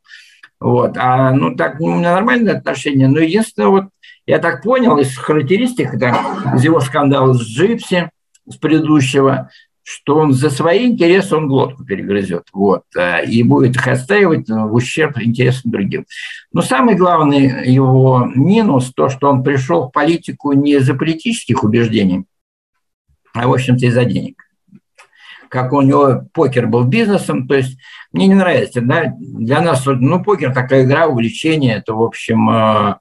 [0.60, 0.96] Вот.
[0.98, 3.08] А, ну, так, ну, у меня нормальные отношения.
[3.08, 3.86] Но единственное, вот,
[4.26, 8.10] я так понял из характеристик, да, из его скандала с Джипси,
[8.48, 9.50] с предыдущего,
[9.92, 14.74] что он за свои интересы он глотку перегрызет, вот, э, и будет их отстаивать в
[14.74, 16.06] ущерб интересам другим.
[16.54, 22.24] Но самый главный его минус то, что он пришел в политику не из-за политических убеждений,
[23.34, 24.42] а, в общем-то, из-за денег.
[25.50, 27.78] Как у него покер был бизнесом, то есть
[28.14, 32.96] мне не нравится, да, для нас, ну, покер такая игра, увлечение, это, в общем, э,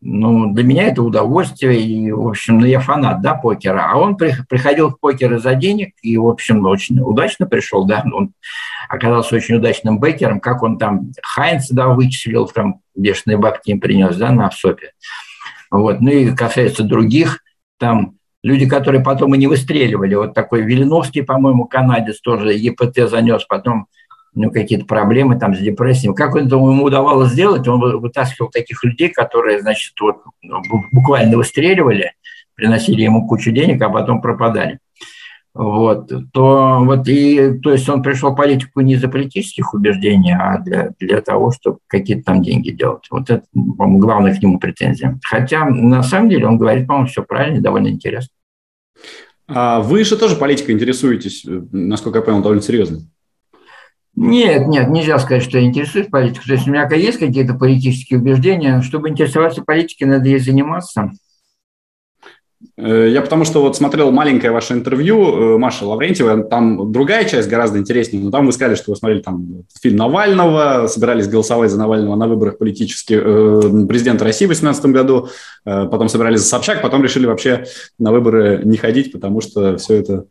[0.00, 3.90] ну, для меня это удовольствие, и, в общем, ну, я фанат, да, покера.
[3.90, 8.32] А он приходил в покер из-за денег, и, в общем, очень удачно пришел, да, он
[8.88, 14.16] оказался очень удачным бекером, как он там Хайнца, да, вычислил, там бешеные бабки им принес,
[14.16, 14.92] да, на СОПе.
[15.70, 17.40] Вот, ну и касается других,
[17.78, 23.44] там люди, которые потом и не выстреливали, вот такой Вилиновский, по-моему, канадец тоже ЕПТ занес,
[23.44, 23.88] потом
[24.38, 26.14] у него какие-то проблемы там с депрессией.
[26.14, 27.66] Как это ему удавалось сделать?
[27.66, 30.62] Он вытаскивал таких людей, которые, значит, вот, ну,
[30.92, 32.12] буквально выстреливали,
[32.54, 34.78] приносили ему кучу денег, а потом пропадали.
[35.54, 40.58] Вот, то, вот и, то есть он пришел в политику не из-за политических убеждений, а
[40.58, 43.06] для, для того, чтобы какие-то там деньги делать.
[43.10, 45.18] Вот это, по-моему, главная к нему претензия.
[45.24, 48.30] Хотя, на самом деле, он говорит, по-моему, все правильно, довольно интересно.
[49.48, 53.00] А вы же тоже политикой интересуетесь, э, насколько я понял, довольно серьезно.
[54.20, 56.46] Нет, нет, нельзя сказать, что я интересуюсь политикой.
[56.46, 58.82] То есть у меня есть какие-то политические убеждения.
[58.82, 61.12] Чтобы интересоваться политикой, надо ей заниматься.
[62.76, 67.48] Э, я потому что вот смотрел маленькое ваше интервью э, Маши Лаврентьева, там другая часть
[67.48, 71.78] гораздо интереснее, но там вы сказали, что вы смотрели там фильм Навального, собирались голосовать за
[71.78, 75.28] Навального на выборах политических э, президента России в 2018 году,
[75.64, 77.66] э, потом собирались за Собчак, потом решили вообще
[78.00, 80.24] на выборы не ходить, потому что все это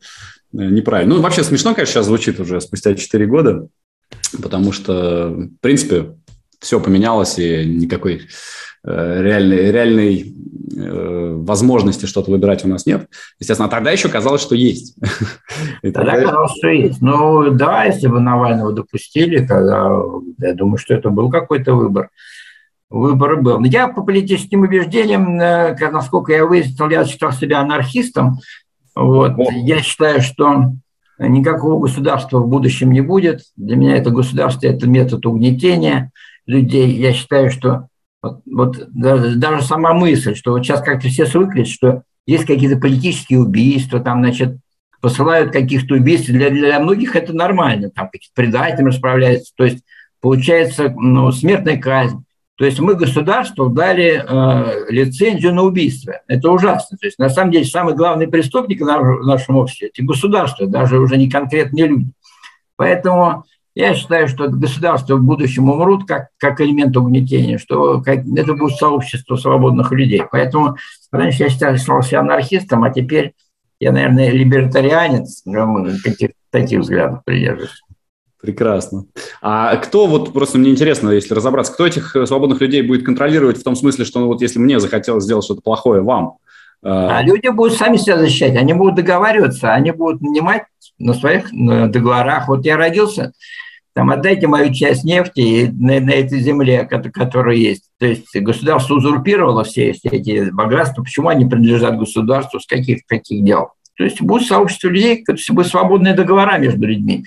[0.52, 1.16] неправильно.
[1.16, 3.68] Ну, вообще смешно, конечно, сейчас звучит уже спустя 4 года,
[4.42, 6.16] потому что, в принципе,
[6.60, 8.28] все поменялось, и никакой
[8.84, 10.36] э, реальной, реальной
[10.76, 13.08] э, возможности что-то выбирать у нас нет.
[13.40, 14.96] Естественно, а тогда еще казалось, что есть.
[15.82, 17.02] тогда, тогда казалось, что есть.
[17.02, 20.02] Ну, да, если бы Навального допустили, тогда
[20.40, 22.10] я думаю, что это был какой-то выбор.
[22.90, 23.62] Выбор был.
[23.66, 28.40] Я по политическим убеждениям, э, насколько я выяснил, я считал себя анархистом,
[29.06, 29.34] вот.
[29.52, 30.74] Я считаю, что
[31.20, 33.42] никакого государства в будущем не будет.
[33.56, 36.12] Для меня это государство– это метод угнетения
[36.46, 36.92] людей.
[36.92, 37.88] Я считаю, что
[38.22, 42.78] вот, вот даже, даже сама мысль, что вот сейчас как-то все свыклись, что есть какие-то
[42.78, 44.58] политические убийства, там, значит,
[45.02, 46.30] посылают каких-то убийств.
[46.30, 49.54] Для, для многих это нормально, там какие-то предатели расправляются.
[49.56, 49.84] То есть
[50.22, 52.24] получается ну, смертная казнь.
[52.58, 56.22] То есть мы государству дали э, лицензию на убийство.
[56.28, 56.98] Это ужасно.
[56.98, 61.18] То есть на самом деле самый главный преступник в нашем обществе– это государство, даже уже
[61.18, 62.12] не конкретные люди.
[62.76, 63.44] Поэтому
[63.76, 68.76] я считаю, что государства в будущем умрут как, как элемент угнетения, что как, это будет
[68.76, 70.24] сообщество свободных людей.
[70.32, 70.78] Поэтому
[71.12, 73.34] раньше я считал, считал себя анархистом, а теперь
[73.80, 75.44] я, наверное, либертарианец,
[76.04, 77.84] каких таких взглядов придерживаюсь.
[78.48, 79.04] Прекрасно.
[79.42, 83.58] А кто, вот просто мне интересно, если разобраться, кто этих э, свободных людей будет контролировать
[83.58, 86.38] в том смысле, что ну, вот если мне захотелось сделать что-то плохое вам?
[86.82, 90.64] Э, а люди будут сами себя защищать, они будут договариваться, они будут нанимать
[90.98, 92.48] на своих договорах.
[92.48, 93.34] Вот я родился,
[93.94, 97.90] там отдайте мою часть нефти на, на этой земле, которая есть.
[98.00, 103.72] То есть государство узурпировало все, эти богатства, почему они принадлежат государству, с каких, каких дел?
[103.98, 107.26] То есть будет сообщество людей, будут свободные договора между людьми.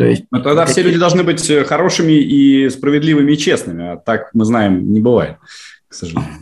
[0.00, 3.96] То есть, Но тогда все люди должны быть э, хорошими и справедливыми и честными, а
[3.98, 5.36] так мы знаем, не бывает,
[5.88, 6.36] к сожалению.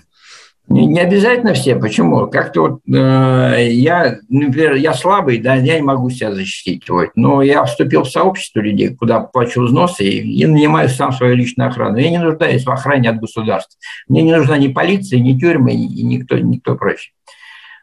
[0.68, 1.74] Не, не обязательно все.
[1.74, 2.28] Почему?
[2.28, 6.88] Как-то вот э, я, например, я слабый, да, я не могу себя защитить.
[6.88, 11.34] Вот, но я вступил в сообщество людей, куда плачу взносы и, и нанимаю сам свою
[11.34, 11.96] личную охрану.
[11.96, 13.76] Я не нуждаюсь в охране от государства.
[14.06, 17.10] Мне не нужна ни полиция, ни тюрьмы, и никто, никто прочий.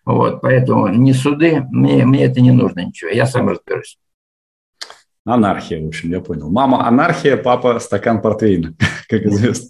[0.06, 3.98] Вот, поэтому ни суды, мне, мне это не нужно ничего, я сам разберусь.
[5.28, 6.52] Анархия, в общем, я понял.
[6.52, 8.76] Мама анархия, папа стакан портвейна,
[9.10, 9.70] как известно.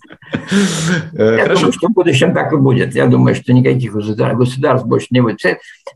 [1.14, 2.94] Я думаю, что в будущем так и будет.
[2.94, 5.40] Я думаю, что никаких государств больше не будет.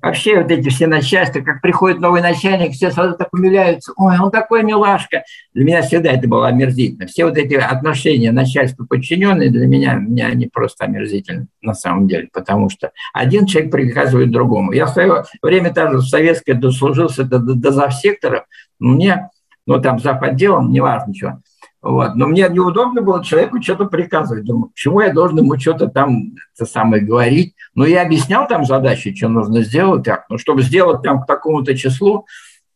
[0.01, 3.91] Вообще вот эти все начальства, как приходит новый начальник, все сразу так умиляются.
[3.97, 5.23] Ой, он такой милашка.
[5.53, 7.05] Для меня всегда это было омерзительно.
[7.07, 12.29] Все вот эти отношения начальства подчиненные для меня, меня они просто омерзительны на самом деле.
[12.31, 14.71] Потому что один человек приказывает другому.
[14.71, 18.45] Я в свое время даже в советское дослужился до, до, до завсекторов.
[18.79, 19.29] Мне
[19.69, 20.19] ну, там зав.
[20.23, 21.41] отделом, неважно что.
[21.81, 22.15] Вот.
[22.15, 24.43] Но мне неудобно было человеку что-то приказывать.
[24.43, 27.53] Думаю, почему я должен ему что-то там это самое говорить?
[27.75, 30.25] Ну, я объяснял там задачи, что нужно сделать, как.
[30.27, 32.25] Но чтобы сделать там к такому-то числу,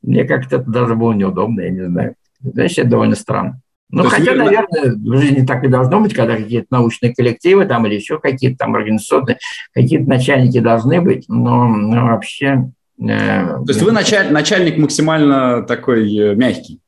[0.04, 2.14] мне как-то это даже было неудобно, я не знаю.
[2.42, 3.60] Значит, это довольно странно.
[3.90, 7.88] Ну, хотя, есть, наверное, в жизни так и должно быть, когда какие-то научные коллективы там
[7.88, 9.40] или еще какие-то там организационные,
[9.74, 16.83] какие-то начальники должны быть, но, но вообще То есть вы началь, начальник максимально такой мягкий?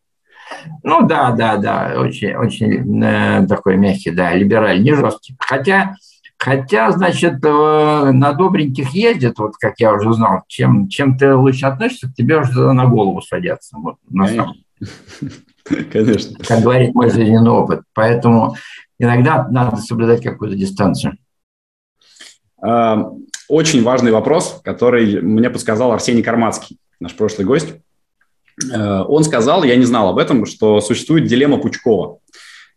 [0.84, 5.36] Ну да, да, да, очень, очень э, такой мягкий, да, либеральный, не жесткий.
[5.40, 5.96] Хотя,
[6.38, 11.66] хотя, значит, э, на добреньких ездит, вот как я уже знал, чем, чем ты лучше
[11.66, 13.78] относишься, тебе уже на голову садятся.
[13.78, 14.56] Вот, на самом.
[15.92, 16.38] Конечно.
[16.46, 17.82] Как говорит мой жизненный опыт.
[17.94, 18.56] Поэтому
[19.00, 21.18] иногда надо соблюдать какую-то дистанцию.
[22.62, 23.12] А,
[23.48, 27.76] очень важный вопрос, который мне подсказал Арсений Кармацкий, наш прошлый гость.
[28.72, 32.20] Э, он сказал, я не знал об этом, что существует дилемма Пучкова.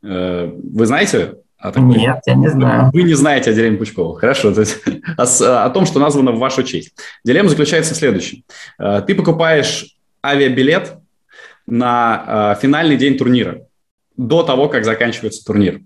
[0.03, 1.37] Э, вы знаете?
[1.57, 1.99] О такой?
[1.99, 2.91] Нет, я не знаю.
[2.93, 4.19] Вы не знаете о дилемме Пучкова.
[4.19, 4.53] Хорошо.
[4.53, 4.79] То есть,
[5.17, 6.95] о, о том, что названо в вашу честь.
[7.25, 8.45] Дилемма заключается в следующем.
[8.79, 10.95] Э, ты покупаешь авиабилет
[11.67, 13.61] на финальный день турнира
[14.17, 15.83] до того, как заканчивается турнир.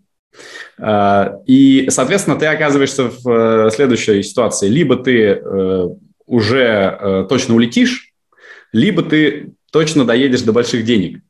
[0.81, 4.69] И, соответственно, ты оказываешься в следующей ситуации.
[4.69, 5.43] Либо ты
[6.25, 8.13] уже точно улетишь,
[8.73, 11.23] либо ты точно доедешь до больших денег.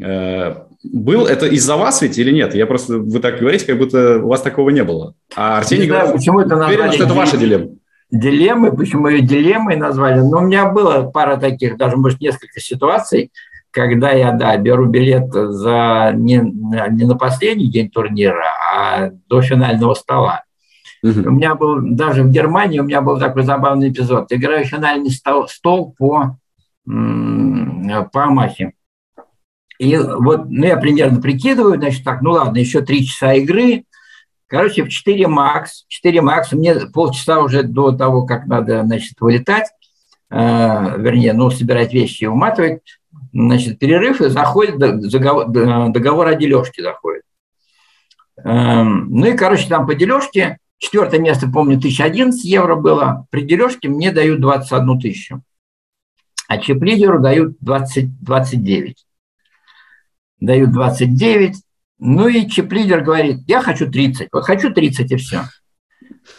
[0.00, 2.54] Э, был это из-за вас ведь или нет?
[2.54, 5.14] Я просто, вы так говорите, как будто у вас такого не было.
[5.36, 7.70] А Арсений не говорит, почему это уверен, что это ваша дилемма.
[8.10, 10.20] Дилеммы, почему ее дилеммой назвали?
[10.20, 13.30] Ну, у меня было пара таких, даже, может, несколько ситуаций,
[13.70, 19.92] когда я, да, беру билет за не, не на последний день турнира, а до финального
[19.94, 20.44] стола.
[21.02, 21.28] Угу.
[21.28, 24.32] У меня был, даже в Германии у меня был такой забавный эпизод.
[24.32, 26.38] Играю финальный стол, стол по
[26.88, 28.72] по Амахе.
[29.78, 33.84] И вот, ну, я примерно прикидываю, значит, так, ну ладно, еще три часа игры.
[34.48, 39.66] Короче, в 4 макс, 4 макс, мне полчаса уже до того, как надо, значит, вылетать,
[40.30, 42.80] э, вернее, ну, собирать вещи и уматывать,
[43.32, 47.22] значит, перерыв, и заходит договор, договор о дележке заходит.
[48.42, 53.88] Э, ну и, короче, там по дележке, четвертое место, помню, 1011 евро было, при дележке
[53.88, 55.42] мне дают 21 тысячу
[56.48, 59.06] а чип-лидеру дают 20, 29.
[60.40, 61.56] Дают 29,
[61.98, 65.42] ну и чип-лидер говорит, я хочу 30, вот хочу 30 и все.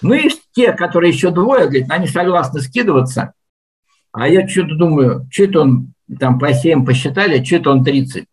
[0.01, 3.33] Ну и те, которые еще двое, говорят, они согласны скидываться,
[4.11, 8.25] а я что-то думаю, что это он там по 7 посчитали, что это он 30.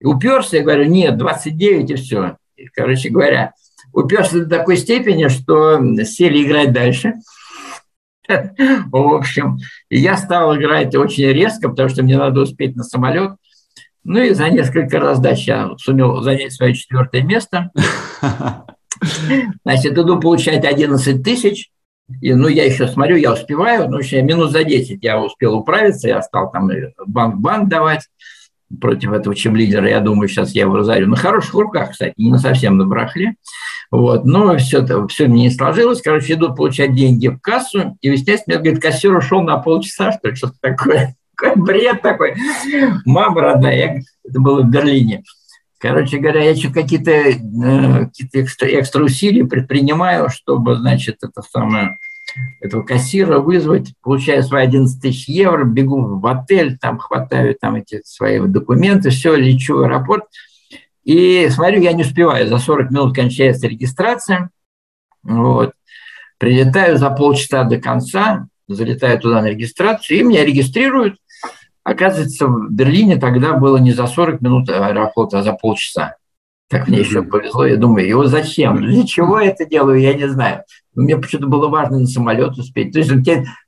[0.00, 2.36] И уперся, я говорю, нет, 29 и все.
[2.72, 3.52] Короче говоря,
[3.92, 7.14] уперся до такой степени, что сели играть дальше–
[8.86, 9.58] В общем,
[9.88, 13.32] я стал играть очень резко, потому что мне надо успеть на самолет.
[14.04, 17.70] Ну и за несколько раздач я сумел занять свое четвертое место.
[19.64, 21.70] Значит, иду получать 11 тысяч.
[22.20, 23.88] И, ну, я еще смотрю, я успеваю.
[23.88, 26.08] Ну, еще минут за 10 я успел управиться.
[26.08, 26.70] Я стал там
[27.06, 28.08] банк-банк давать
[28.80, 29.88] против этого чем лидера.
[29.88, 31.08] Я думаю, сейчас я его разорю.
[31.08, 33.34] На хороших руках, кстати, не совсем на барахле.
[33.90, 34.24] Вот.
[34.24, 36.00] Но все, все не сложилось.
[36.00, 40.36] Короче, идут получать деньги в кассу, и мне говорит, кассир ушел на полчаса, что ли,
[40.36, 41.16] что-то такое.
[41.34, 42.34] Какой бред такой.
[43.06, 45.24] Мама родная, я, это было в Берлине.
[45.78, 51.96] Короче говоря, я еще какие-то э, какие экстра, экстра усилия предпринимаю, чтобы, значит, это самое,
[52.60, 58.02] этого кассира вызвать, получаю свои 11 тысяч евро, бегу в отель, там хватаю там эти
[58.04, 60.24] свои документы, все, лечу в аэропорт–
[61.04, 64.50] и смотрю, я не успеваю, за 40 минут кончается регистрация.
[65.22, 65.72] Вот.
[66.38, 71.16] Прилетаю за полчаса до конца, залетаю туда на регистрацию, и меня регистрируют.
[71.82, 76.16] Оказывается, в Берлине тогда было не за 40 минут аэрофлота, а за полчаса.
[76.70, 78.76] Так мне еще повезло, я думаю, его зачем?
[78.80, 80.62] Для чего я это делаю, я не знаю.
[80.94, 82.92] Мне почему-то было важно на самолет успеть.
[82.92, 83.10] То есть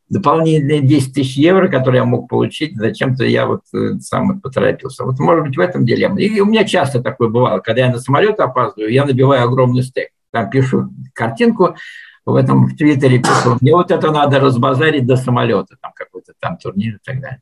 [0.09, 5.05] дополнительные 10 тысяч евро, которые я мог получить, зачем-то я вот э, сам поторопился.
[5.05, 6.21] Вот может быть в этом дилемма.
[6.21, 10.11] И у меня часто такое бывало, когда я на самолет опаздываю, я набиваю огромный стек.
[10.31, 11.77] Там пишу картинку,
[12.25, 16.57] в этом в Твиттере пишу, мне вот это надо разбазарить до самолета, там какой-то там
[16.57, 17.41] турнир и так далее.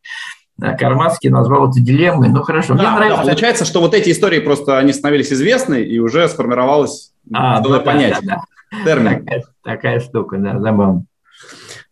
[0.60, 2.28] А Кармацкий назвал это дилеммой.
[2.28, 3.16] Ну хорошо, да, мне нравится.
[3.18, 7.80] Да, получается, что вот эти истории просто они становились известны и уже сформировалось а, да,
[7.80, 8.20] понятие.
[8.22, 8.84] Да, да.
[8.84, 9.24] Термин.
[9.24, 11.04] Такая, такая штука, да, забавно.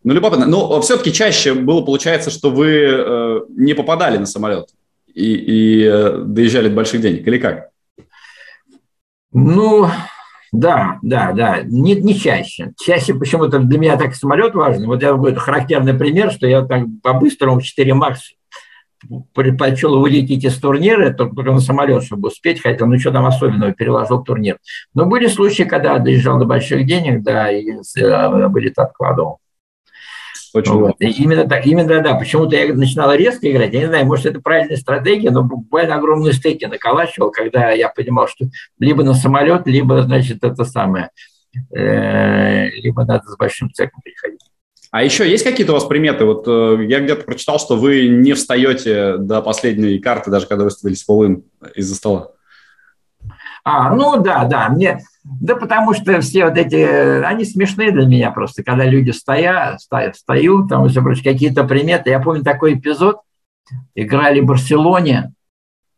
[0.03, 0.45] Ну, любопытно.
[0.45, 4.69] Но все-таки чаще было, получается, что вы э, не попадали на самолет
[5.13, 7.69] и, и э, доезжали до больших денег, или как?
[9.33, 9.87] Ну,
[10.51, 12.71] да, да, да, не, не чаще.
[12.79, 14.85] Чаще почему-то для меня так самолет важен.
[14.85, 18.33] Вот я говорю, характерный пример, что я так по-быстрому в 4 макс
[19.33, 24.23] предпочел вылететь из турнира, только на самолет, чтобы успеть, хотя ну что там особенного, переложил
[24.23, 24.57] турнир.
[24.93, 29.39] Но были случаи, когда доезжал до больших денег, да, и вылет э, откладывал.
[30.53, 30.95] Очень вот.
[30.99, 32.15] И именно так, именно да.
[32.15, 33.73] Почему-то я начинала резко играть.
[33.73, 38.27] Я не знаю, может, это правильная стратегия, но буквально огромные стейки наколачивал, когда я понимал,
[38.27, 38.45] что
[38.79, 41.11] либо на самолет, либо, значит, это самое,
[41.75, 44.38] э, либо надо с большим цеком приходить.
[44.91, 46.25] А еще есть какие-то у вас приметы?
[46.25, 51.03] Вот э, я где-то прочитал, что вы не встаете до последней карты, даже когда выставились
[51.03, 51.43] полын
[51.75, 52.31] из-за стола.
[53.63, 58.31] А, ну да, да, мне, да потому что все вот эти, они смешные для меня
[58.31, 62.09] просто, когда люди стоят, стоят, встают, там, все прочее, какие-то приметы.
[62.09, 63.19] Я помню такой эпизод,
[63.93, 65.33] играли в Барселоне,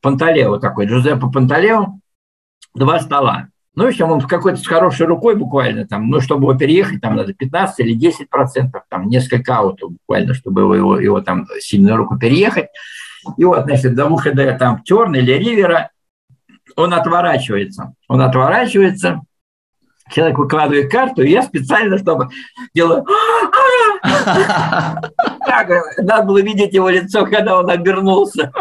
[0.02, 2.00] Панталео такой, Джузеппе Панталео,
[2.74, 3.48] два стола.
[3.74, 7.00] Ну, в общем, он с какой-то с хорошей рукой буквально, там, ну, чтобы его переехать,
[7.00, 11.48] там надо 15 или 10 процентов, там, несколько аутов буквально, чтобы его, его, его там
[11.60, 12.68] сильную руку переехать.
[13.38, 15.92] И вот, значит, до выхода там Терна или Ривера
[16.76, 17.94] он отворачивается.
[18.08, 19.22] Он отворачивается,
[20.10, 22.30] человек выкладывает карту, и я специально, чтобы
[22.74, 23.06] делаю...
[25.98, 28.52] Надо было видеть его лицо, когда он обернулся.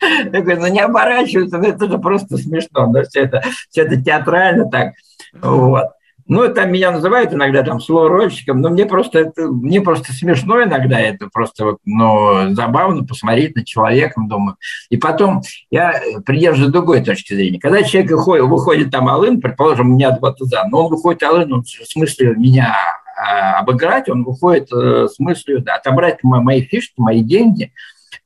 [0.00, 4.02] Я говорю, ну не оборачиваются, ну это же просто смешно, да, все это, все это
[4.02, 4.92] театрально так,
[5.40, 5.86] вот.
[6.28, 10.98] Ну, там меня называют иногда там слоурольщиком, но мне просто это, мне просто смешно иногда
[10.98, 14.56] это просто вот, ну, забавно посмотреть на человека, думаю.
[14.90, 15.94] И потом я
[16.24, 17.60] придерживаюсь другой точки зрения.
[17.60, 21.52] Когда человек выходит, выходит там Алын, предположим, у меня два туза, но он выходит Алын,
[21.52, 22.74] он в смысле меня
[23.16, 27.72] а, обыграть, он выходит э, с мыслью да, отобрать мои фишки, мои деньги.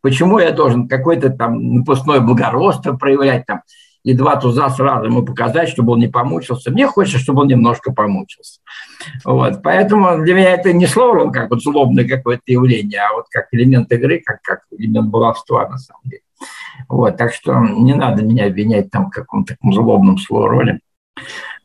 [0.03, 3.62] Почему я должен какой-то там напускное благородство проявлять там?
[4.03, 6.70] и два туза сразу ему показать, чтобы он не помучился.
[6.70, 8.61] Мне хочется, чтобы он немножко помучился.
[9.24, 9.62] Вот.
[9.62, 13.92] Поэтому для меня это не слово как вот злобное какое-то явление, а вот как элемент
[13.92, 16.22] игры, как, как элемент баловства на самом деле.
[16.88, 17.16] Вот.
[17.16, 20.80] Так что не надо меня обвинять там в каком-то злобном слово роли.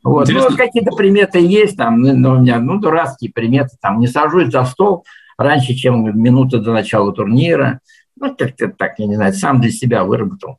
[0.04, 0.28] Вот.
[0.30, 4.52] Ну, какие-то приметы есть там, но ну, у меня, ну, дурацкие приметы, там, не сажусь
[4.52, 5.06] за стол
[5.38, 7.80] раньше, чем минута до начала турнира.
[8.20, 10.57] Ну, как-то так, я не знаю, сам для себя выработал.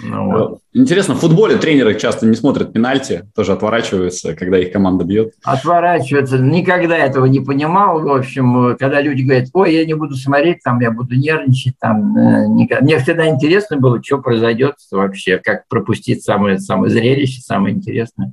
[0.00, 0.58] Ну, вот.
[0.72, 5.34] Интересно, в футболе тренеры часто не смотрят пенальти, тоже отворачиваются, когда их команда бьет.
[5.44, 6.38] Отворачиваются.
[6.38, 8.00] Никогда этого не понимал.
[8.00, 11.74] В общем, когда люди говорят, ой, я не буду смотреть, там, я буду нервничать.
[11.80, 12.84] Там, э, никогда.
[12.84, 18.32] Мне всегда интересно было, что произойдет вообще, как пропустить самое, самое зрелище, самое интересное.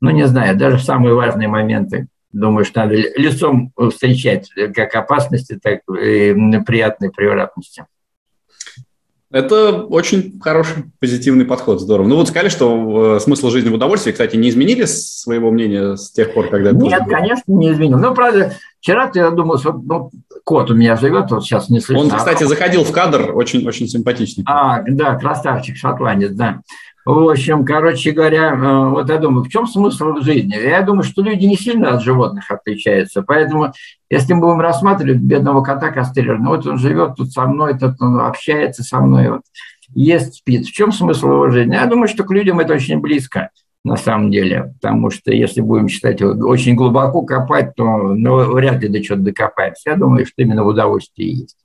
[0.00, 5.58] Ну, не знаю, даже в самые важные моменты думаю, что надо лицом встречать как опасности,
[5.62, 6.34] так и
[6.66, 7.86] приятные превратности.
[9.34, 12.06] Это очень хороший позитивный подход, здорово.
[12.06, 16.12] Ну вот сказали, что э, смысл жизни в удовольствии, кстати, не изменили своего мнения с
[16.12, 16.70] тех пор, когда...
[16.70, 17.98] Нет, конечно, не изменил.
[17.98, 20.12] Ну, правда, вчера я думал, что ну,
[20.44, 22.04] кот у меня живет, вот сейчас не слышно.
[22.04, 24.44] Он, кстати, заходил в кадр, очень-очень симпатичный.
[24.46, 26.60] А, да, красавчик, шотландец, да.
[27.04, 30.54] В общем, короче говоря, э, вот я думаю, в чем смысл жизни?
[30.54, 33.72] Я думаю, что люди не сильно от животных отличаются, поэтому
[34.08, 38.00] если мы будем рассматривать бедного кота Костеллера, ну вот он живет тут со мной, тут
[38.00, 39.42] он общается со мной, вот,
[39.94, 40.66] ест, спит.
[40.66, 41.74] В чем смысл его жизни?
[41.74, 43.50] Я думаю, что к людям это очень близко
[43.84, 48.88] на самом деле, потому что если будем считать очень глубоко копать, то ну, вряд ли
[48.88, 49.90] до чего-то докопаемся.
[49.90, 51.58] Я думаю, что именно в удовольствии есть,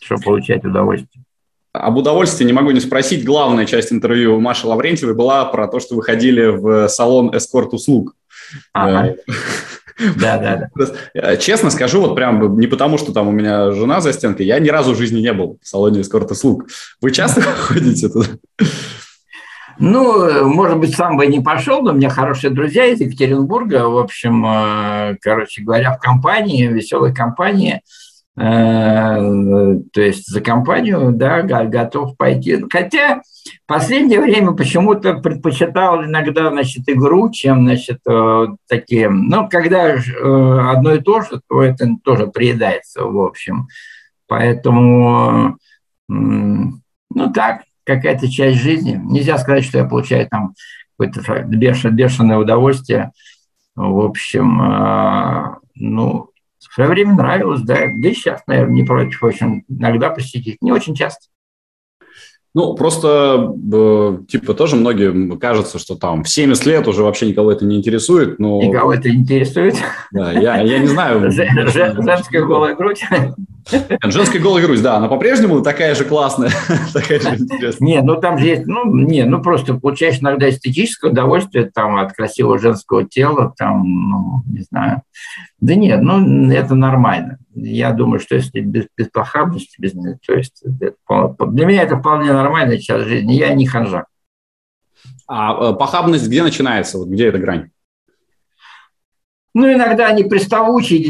[0.00, 1.24] чтобы получать удовольствие.
[1.72, 3.24] Об удовольствии не могу не спросить.
[3.24, 8.14] Главная часть интервью Маши Лаврентьевой была про то, что вы ходили в салон эскорт-услуг.
[8.72, 9.14] Ага.
[10.16, 10.86] Да, да, да.
[11.14, 14.58] Э, честно скажу, вот прям не потому, что там у меня жена за стенкой, я
[14.58, 16.66] ни разу в жизни не был в салоне эскорт-услуг.
[17.00, 18.26] Вы часто ходите туда?
[19.78, 23.88] Ну, может быть, сам бы не пошел, но у меня хорошие друзья из Екатеринбурга.
[23.88, 28.01] В общем, э, короче говоря, в компании, веселой компании– Э,
[28.34, 32.64] то есть за компанию, да, готов пойти.
[32.70, 39.90] Хотя в последнее время почему-то предпочитал иногда, значит, игру, чем, значит, э, такие, ну, когда
[39.90, 43.68] э, одно и то же, то это тоже приедается, в общем.
[44.28, 45.58] Поэтому,
[46.08, 48.98] ну, так, какая-то часть жизни.
[49.04, 50.54] Нельзя сказать, что я получаю там
[50.96, 51.42] какое-то
[51.90, 53.12] бешеное удовольствие.
[53.74, 54.56] В общем,
[55.74, 56.31] ну,
[56.68, 60.72] в свое время нравилось, да, да и сейчас, наверное, не против очень иногда посетить, не
[60.72, 61.26] очень часто.
[62.54, 67.50] Ну, просто, э, типа, тоже многим кажется, что там в 70 лет уже вообще никого
[67.50, 68.38] это не интересует.
[68.38, 68.62] Но...
[68.62, 69.74] Никого это не интересует?
[70.10, 71.30] Да, я, я не знаю.
[71.32, 73.04] Женская голая грудь?
[74.04, 76.50] Женская голая грудь, да, она по-прежнему такая же классная,
[76.92, 77.86] такая же интересная.
[77.86, 82.12] Не, ну там же есть, ну, не, ну просто получаешь иногда эстетическое удовольствие там от
[82.12, 85.02] красивого женского тела, там, ну, не знаю.
[85.60, 90.62] Да нет, ну, это нормально я думаю, что если без, без похабности, без, то есть
[90.64, 94.06] для меня это вполне нормальная часть жизни, я не ханжа.
[95.26, 97.70] А э, похабность где начинается, вот где эта грань?
[99.54, 101.00] Ну, иногда они приставучие,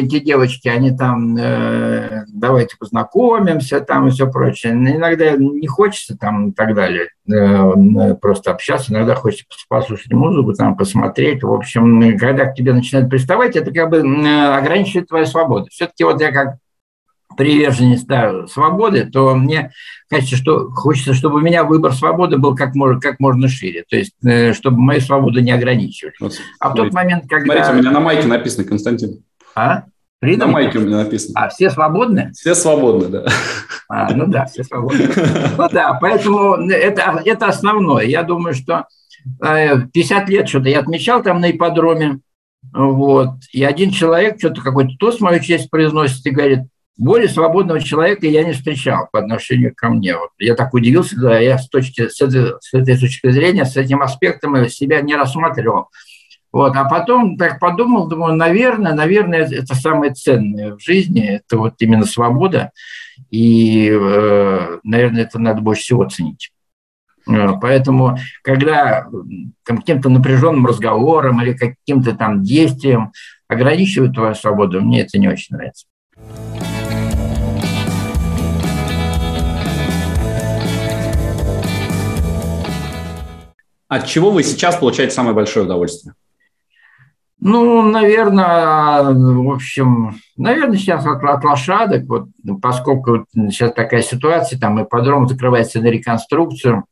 [0.00, 4.72] эти девочки, они там, э, давайте познакомимся, там и все прочее.
[4.72, 10.76] Иногда не хочется там и так далее э, просто общаться, иногда хочется послушать музыку, там,
[10.76, 11.44] посмотреть.
[11.44, 15.68] В общем, когда к тебе начинают приставать, это как бы ограничивает твою свободу.
[15.70, 16.56] Все-таки вот я как
[17.36, 19.72] приверженец да, свободы, то мне
[20.08, 23.96] кажется, что хочется, чтобы у меня выбор свободы был как можно, как можно шире, то
[23.96, 26.14] есть э, чтобы мои свободы не ограничивали.
[26.20, 27.54] Вот, а в тот момент, когда...
[27.54, 29.22] Смотрите, у меня на майке написано, Константин.
[29.54, 29.84] А?
[30.24, 30.38] Freedom?
[30.38, 31.40] На майке у меня написано.
[31.40, 32.32] А, все свободны?
[32.32, 33.26] Все свободны, да.
[33.88, 35.08] А, ну да, все свободны.
[35.58, 38.04] Ну да, поэтому это, это основное.
[38.04, 38.86] Я думаю, что
[39.40, 42.20] 50 э, лет что-то я отмечал там на ипподроме,
[42.72, 46.60] вот, и один человек что-то какой-то тост мою честь произносит и говорит,
[46.96, 50.16] более свободного человека я не встречал по отношению ко мне.
[50.16, 53.76] Вот я так удивился, когда я с, точки, с, этой, с этой точки зрения, с
[53.76, 55.88] этим аспектом себя не рассматривал.
[56.52, 56.76] Вот.
[56.76, 62.04] А потом так подумал, думаю, наверное, наверное, это самое ценное в жизни, это вот именно
[62.04, 62.70] свобода.
[63.28, 66.52] И, э, наверное, это надо больше всего ценить.
[67.28, 69.08] Э, поэтому, когда
[69.64, 73.10] каким-то напряженным разговором или каким-то там действием
[73.48, 75.86] ограничивают твою свободу, мне это не очень нравится.
[83.94, 86.14] От чего вы сейчас получаете самое большое удовольствие?
[87.38, 92.28] Ну, наверное, в общем, наверное, сейчас от, от лошадок, вот,
[92.60, 96.86] поскольку сейчас такая ситуация, там ипподром закрывается на реконструкцию,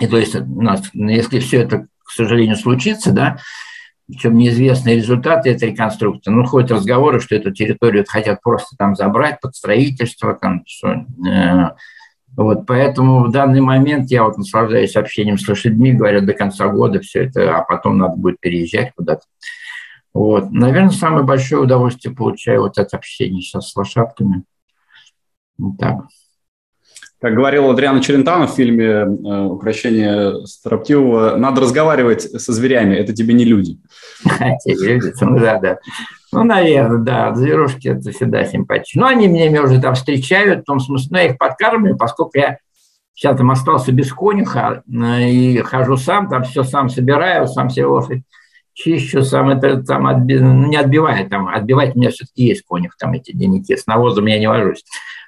[0.00, 3.38] и то есть у нас, если все это, к сожалению, случится, да,
[4.08, 6.32] причем неизвестные результаты этой реконструкции.
[6.32, 11.70] Ну, ходят разговоры, что эту территорию хотят просто там забрать под строительство, там, что, э,
[12.36, 17.00] вот, поэтому в данный момент я вот наслаждаюсь общением с лошадьми, говорят, до конца года
[17.00, 19.22] все это, а потом надо будет переезжать куда-то.
[20.14, 20.50] Вот.
[20.50, 24.44] Наверное, самое большое удовольствие получаю вот от общения сейчас с лошадками.
[25.58, 26.06] Вот так.
[27.22, 29.04] Как говорил Адриана Челентано в фильме э,
[29.44, 33.78] «Укращение строптивого», надо разговаривать со зверями, это тебе не люди.
[35.20, 35.78] Ну да, да.
[36.32, 39.02] Ну, наверное, да, зверушки это всегда симпатично.
[39.02, 42.58] Но они меня уже там встречают, в том смысле, ну, я их подкармливаю, поскольку я
[43.14, 47.86] сейчас там остался без конюха э, и хожу сам, там все сам собираю, сам себе
[47.86, 48.22] лошадь
[48.74, 50.38] чищу, сам это там отби...
[50.38, 54.26] ну, не отбивает, там отбивать у меня все-таки есть конюх, там эти деньги, с навозом
[54.26, 54.84] я не вожусь.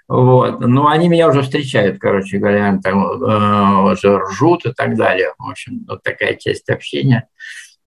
[0.09, 0.61] Вот.
[0.61, 5.33] Но они меня уже встречают, короче говоря, там э, уже ржут и так далее.
[5.39, 7.29] В общем, вот такая часть общения.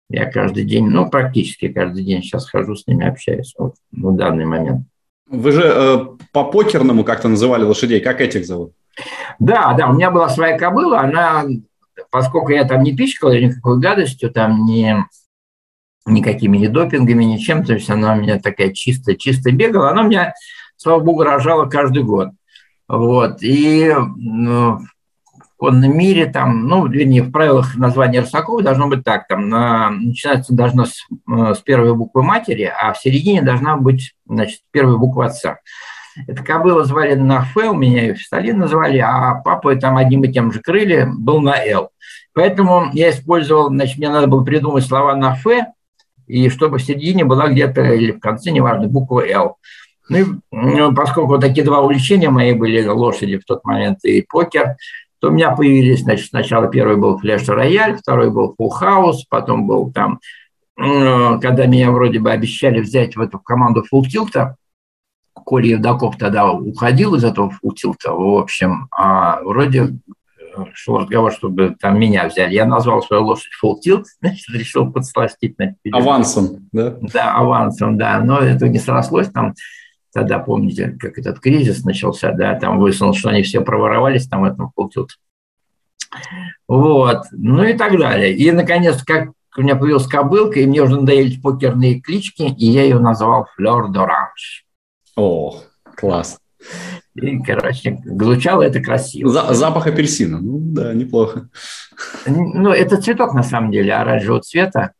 [0.09, 4.45] Я каждый день, ну, практически каждый день сейчас хожу с ними, общаюсь вот, в данный
[4.45, 4.87] момент.
[5.27, 5.97] Вы же э,
[6.31, 7.99] по покерному как-то называли лошадей.
[7.99, 8.73] Как этих зовут?
[9.39, 11.45] Да, да, у меня была своя кобыла, она,
[12.11, 15.05] поскольку я там не пичкал никакой гадостью, там не
[16.05, 20.07] никакими не допингами, ничем, то есть она у меня такая чистая, чисто бегала, она у
[20.07, 20.33] меня,
[20.77, 22.29] слава богу, рожала каждый год.
[22.87, 24.79] Вот, и ну,
[25.65, 30.53] конном мире, там, ну, вернее, в правилах названия Русакова должно быть так, там, на, начинается
[30.53, 35.25] должно с, э, с первой буквы матери, а в середине должна быть, значит, первая буква
[35.25, 35.57] отца.
[36.27, 40.31] Это кобыла звали на Ф, у меня ее Сталин называли, а папа там одним и
[40.31, 41.89] тем же крылья был на Л.
[42.33, 45.65] Поэтому я использовал, значит, мне надо было придумать слова на Ф,
[46.27, 49.57] и чтобы в середине была где-то, или в конце, неважно, буква Л.
[50.09, 54.21] Ну, и, ну, поскольку вот такие два увлечения мои были, лошади в тот момент и
[54.21, 54.75] покер,
[55.19, 59.65] то у меня появились, значит, сначала первый был Flash Рояль, второй был Full House, потом
[59.65, 60.19] был там,
[60.75, 64.55] когда меня вроде бы обещали взять в эту команду Full Tilt,
[65.33, 69.97] Коля Евдоков тогда уходил из этого Full Tilt, в общем, а вроде
[70.39, 72.53] э, шел разговор, чтобы там меня взяли.
[72.53, 75.55] Я назвал свою лошадь Full Tilt, значит, решил подсластить.
[75.91, 76.95] Авансом, да?
[77.01, 79.53] Да, авансом, да, но это не срослось, там
[80.15, 84.45] тогда, помните, как этот кризис начался, да, там выяснилось, что они все проворовались там в
[84.45, 85.19] этом полтют.
[86.69, 88.33] Вот, ну и так далее.
[88.33, 92.83] И, наконец, как у меня появилась кобылка, и мне уже надоели покерные клички, и я
[92.83, 94.65] ее назвал Флёр Доранж.
[95.17, 95.59] О,
[95.97, 96.39] класс.
[97.15, 99.29] И, короче, звучало это красиво.
[99.29, 101.49] За, запах апельсина, ну да, неплохо.
[102.25, 104.93] Ну, это цветок, на самом деле, оранжевого цвета.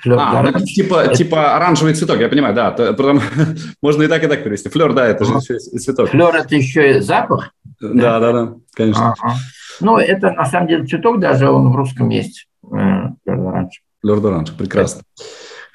[0.00, 1.14] Флер, а, да, ну, типа, это...
[1.14, 2.70] типа оранжевый цветок, я понимаю, да.
[2.70, 3.20] То, потом,
[3.82, 4.68] можно и так, и так перевести.
[4.68, 6.10] Флер, да, это же цветок.
[6.10, 7.52] Флер– это еще и запах?
[7.80, 9.14] Да, да, да, конечно.
[9.18, 9.34] Ага.
[9.80, 12.46] Ну, это на самом деле цветок даже, он в русском есть.
[12.62, 13.82] Флер оранж.
[14.02, 15.02] Флер оранж, прекрасно.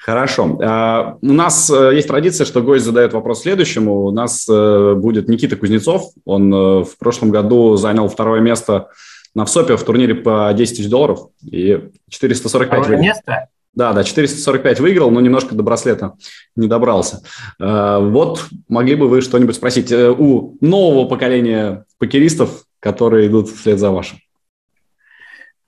[0.04, 0.58] Хорошо.
[0.62, 4.04] А, у нас э, есть традиция, что гость задает вопрос следующему.
[4.04, 6.10] У нас э, будет Никита Кузнецов.
[6.26, 8.88] Он э, в прошлом году занял второе место
[9.34, 13.48] на ВСОПе в турнире по 10 тысяч долларов и 445 Второе место?
[13.74, 16.14] Да, да, 445 выиграл, но немножко до браслета
[16.54, 17.22] не добрался.
[17.60, 23.78] Э, вот могли бы вы что-нибудь спросить э, у нового поколения покеристов, которые идут вслед
[23.78, 24.18] за вашим?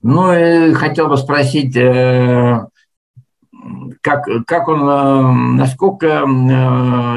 [0.02, 1.74] Ну, хотел бы спросить,
[4.00, 6.06] как, как он, насколько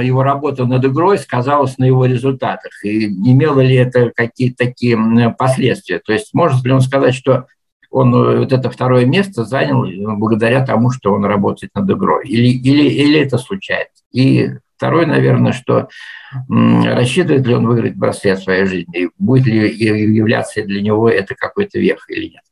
[0.02, 4.98] его работа над игрой сказалась на его результатах, и имело ли это какие-то такие
[5.38, 6.00] последствия.
[6.00, 7.46] То есть может ли он сказать, что
[7.90, 12.28] он э, вот это второе место занял э, благодаря тому, что он работает над игрой.
[12.28, 14.04] Или, или, или это случается.
[14.12, 15.90] И второе, наверное, что
[16.48, 21.80] рассчитывает ли он выиграть браслет в своей жизни, будет ли являться для него это какой-то
[21.80, 22.44] вех или нет.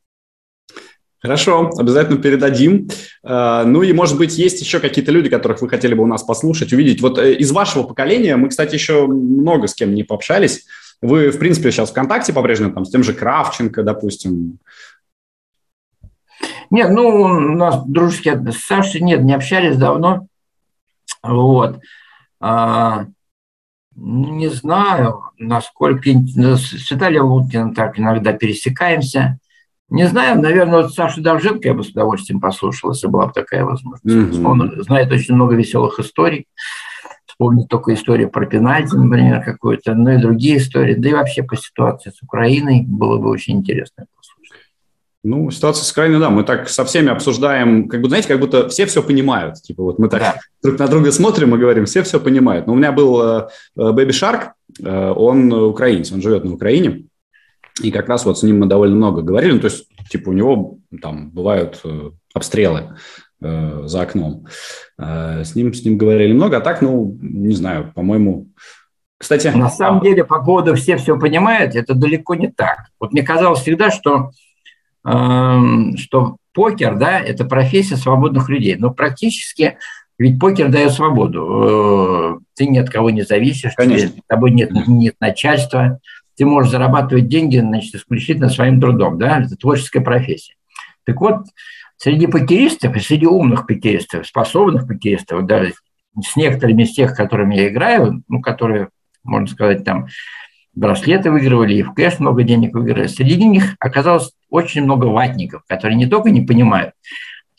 [1.19, 2.89] Хорошо, обязательно передадим.
[3.23, 6.23] А, ну и, может быть, есть еще какие-то люди, которых вы хотели бы у нас
[6.23, 7.01] послушать, увидеть.
[7.01, 10.65] Вот э, из вашего поколения мы, кстати, еще много с кем не пообщались.
[11.01, 14.59] Вы, в принципе, сейчас ВКонтакте по-прежнему, там, с тем же Кравченко, допустим,
[16.69, 20.27] нет, ну, у нас дружеские с Сашей нет, не общались давно.
[21.23, 21.79] Вот.
[22.39, 23.05] А,
[23.95, 26.09] не знаю, насколько...
[26.09, 29.39] С Виталием Луткиным так иногда пересекаемся.
[29.89, 33.63] Не знаю, наверное, вот Сашу Довженко я бы с удовольствием послушал, если была бы такая
[33.63, 34.05] возможность.
[34.05, 34.45] Mm-hmm.
[34.45, 36.45] Он знает очень много веселых историй.
[37.25, 40.95] Вспомнить только историю про пенальти, например, какую-то, ну и другие истории.
[40.95, 44.07] Да и вообще по ситуации с Украиной было бы очень интересно.
[45.23, 48.69] Ну, ситуация с Украиной, да, мы так со всеми обсуждаем, как бы, знаете, как будто
[48.69, 49.55] все все понимают.
[49.61, 50.35] Типа вот мы так да.
[50.61, 52.67] друг на друга смотрим и говорим, все все понимают.
[52.67, 57.05] Но у меня был э, Бэби Шарк, э, он украинец, он живет на Украине.
[57.81, 59.53] И как раз вот с ним мы довольно много говорили.
[59.53, 62.95] Ну, то есть, типа, у него там бывают э, обстрелы
[63.41, 64.45] э, за окном.
[64.97, 68.47] Э, с, ним, с ним говорили много, а так, ну, не знаю, по-моему...
[69.19, 69.47] Кстати...
[69.47, 72.85] На самом деле, по поводу «все все понимают», это далеко не так.
[72.99, 74.29] Вот мне казалось всегда, что
[75.07, 78.75] что покер, да, это профессия свободных людей.
[78.75, 79.77] Но практически
[80.17, 82.39] ведь покер дает свободу.
[82.39, 84.09] Э, ты ни от кого не зависишь, Конечно.
[84.09, 85.99] с тобой нет, нет начальства.
[86.35, 90.55] Ты можешь зарабатывать деньги, значит, исключительно своим трудом, да, это творческая профессия.
[91.05, 91.45] Так вот,
[91.97, 95.73] среди покеристов и среди умных покеристов, способных покеристов, даже
[96.23, 98.89] с некоторыми из тех, которыми я играю, ну, которые,
[99.23, 100.07] можно сказать, там
[100.77, 103.07] браслеты выигрывали, и в кэш много денег выиграли.
[103.07, 106.93] Среди них оказалось очень много ватников, которые не только не понимают,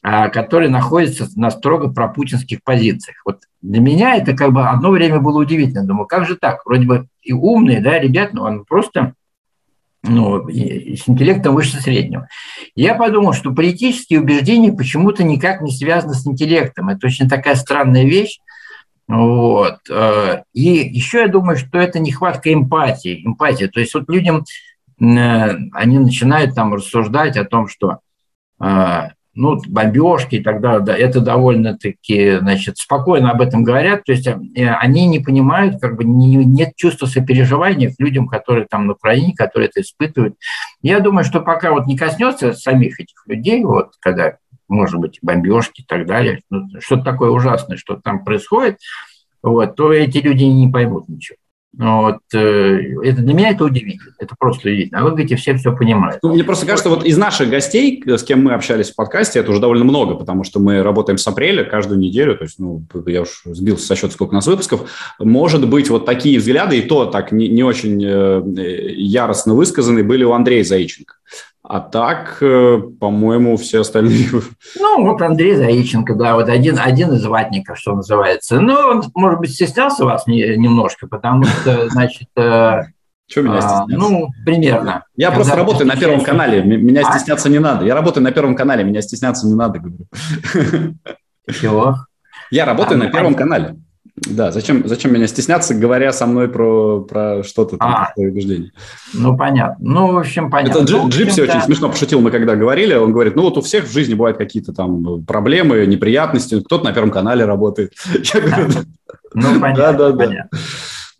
[0.02, 3.16] а которые находятся на строго пропутинских позициях.
[3.26, 5.84] Вот для меня это как бы одно время было удивительно.
[5.84, 6.64] Думаю, как же так?
[6.64, 9.14] Вроде бы и умные, да, ребят, но он просто
[10.04, 12.28] ну, с интеллектом выше среднего.
[12.76, 16.88] Я подумал, что политические убеждения почему-то никак не связаны с интеллектом.
[16.88, 18.38] Это очень такая странная вещь.
[19.08, 19.78] Вот.
[19.90, 23.24] Э, и еще я думаю, что это нехватка эмпатии.
[23.24, 23.64] эмпатии.
[23.64, 24.44] То есть вот людям,
[25.00, 25.04] э,
[25.72, 28.00] они начинают там рассуждать о том, что
[28.60, 34.10] э, ну, бомбежки и так далее, да, это довольно-таки, значит, спокойно об этом говорят, то
[34.10, 38.94] есть они не понимают, как бы не, нет чувства сопереживания к людям, которые там на
[38.94, 40.34] Украине, которые это испытывают.
[40.82, 44.38] Я думаю, что пока вот не коснется самих этих людей, вот, когда
[44.68, 48.78] может быть, бомбежки и так далее, ну, что-то такое ужасное, что там происходит,
[49.42, 51.36] вот, то эти люди не поймут ничего.
[51.76, 52.38] Вот, э,
[53.04, 55.00] это для меня это удивительно, это просто удивительно.
[55.00, 56.18] А вы говорите, все все понимают.
[56.22, 59.50] Ну, мне просто кажется, вот из наших гостей, с кем мы общались в подкасте, это
[59.50, 63.22] уже довольно много, потому что мы работаем с апреля каждую неделю, то есть, ну, я
[63.22, 64.90] уж сбился со счета, сколько у нас выпусков.
[65.18, 68.42] Может быть, вот такие взгляды, и то так не, не очень э,
[68.96, 71.14] яростно высказанные, были у Андрея Заиченко.
[71.68, 74.28] А так, э, по-моему, все остальные...
[74.80, 78.58] Ну, вот Андрей Заиченко, да, вот один, один из ватников, что называется.
[78.58, 82.28] Ну, он, может быть, стеснялся вас немножко, потому что, значит...
[82.36, 82.84] Э,
[83.26, 83.96] Чего меня а, стесняться?
[83.98, 85.04] Ну, примерно.
[85.14, 87.12] Я просто работаю на Первом канале, меня а?
[87.12, 87.84] стесняться не надо.
[87.84, 90.06] Я работаю на Первом канале, меня стесняться не надо, говорю.
[91.60, 91.96] Чего?
[92.50, 93.76] Я работаю а, на Первом канале.
[94.26, 98.26] Да, зачем, зачем меня стесняться, говоря со мной про, про что-то там, а, про свои
[98.28, 98.72] убеждения?
[99.14, 99.76] Ну, понятно.
[99.80, 100.80] Ну, в общем, понятно.
[100.80, 103.84] Это ну, Джипси очень смешно пошутил, мы когда говорили, он говорит, ну, вот у всех
[103.84, 107.92] в жизни бывают какие-то там проблемы, неприятности, кто-то на Первом канале работает.
[108.34, 108.68] Я говорю,
[109.34, 110.48] ну, понятно, да, да, да.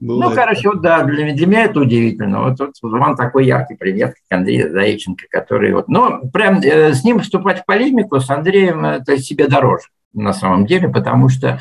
[0.01, 2.45] Ну, короче, вот да, для, для меня это удивительно.
[2.45, 5.89] Вот, вот вам такой яркий пример, как Андрей Заиченко, который вот...
[5.89, 10.67] Ну, прям э, с ним вступать в полемику с Андреем это себе дороже на самом
[10.67, 11.61] деле, потому что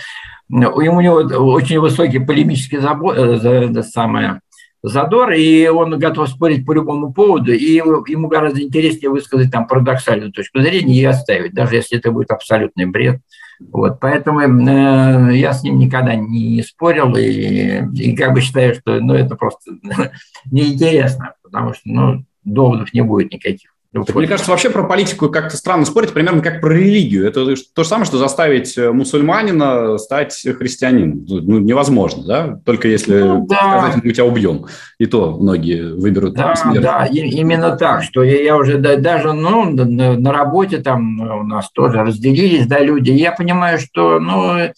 [0.49, 4.41] у него очень высокий полемический забор, э, самое,
[4.84, 10.32] задор, и он готов спорить по любому поводу, и ему гораздо интереснее высказать там парадоксальную
[10.32, 13.19] точку зрения и оставить, даже если это будет абсолютный бред.
[13.60, 18.99] Вот, поэтому э, я с ним никогда не спорил и, и как бы считаю, что
[18.99, 19.72] ну, это просто
[20.52, 25.55] неинтересно, потому что ну, доводов не будет никаких Так, мне кажется, вообще про политику как-то
[25.55, 27.26] странно спорить, примерно как про религию.
[27.26, 31.26] Это то же самое, что заставить э, мусульманина стать христианином.
[31.27, 32.59] Ну, невозможно, да?
[32.65, 33.55] Только если ну, да.
[33.55, 34.65] сказать, мы тебя убьем.
[34.99, 36.81] И то многие выберут Да, смерть.
[36.81, 41.43] да, именно так, что я, я уже да, даже ну, на, на работе там у
[41.43, 43.11] нас тоже разделились, да, люди.
[43.11, 44.69] Я понимаю, что, ну,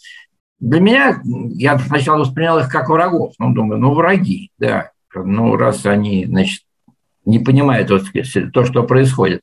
[0.60, 1.22] для меня,
[1.56, 3.34] я сначала воспринял их как врагов.
[3.40, 4.92] Ну, думаю, ну, враги, да.
[5.16, 6.62] Ну, раз они, значит,
[7.30, 9.42] не понимает то, что происходит.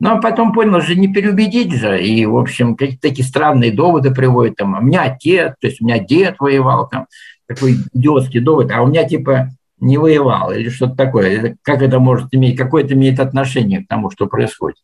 [0.00, 4.56] Но потом понял, что не переубедить же, и, в общем, какие-то такие странные доводы приводят,
[4.56, 7.06] там, «А у меня отец, то есть у меня дед воевал, там,
[7.46, 11.56] такой идиотский довод, а у меня, типа, не воевал, или что-то такое.
[11.62, 14.78] Как это может иметь, какое это имеет отношение к тому, что происходит?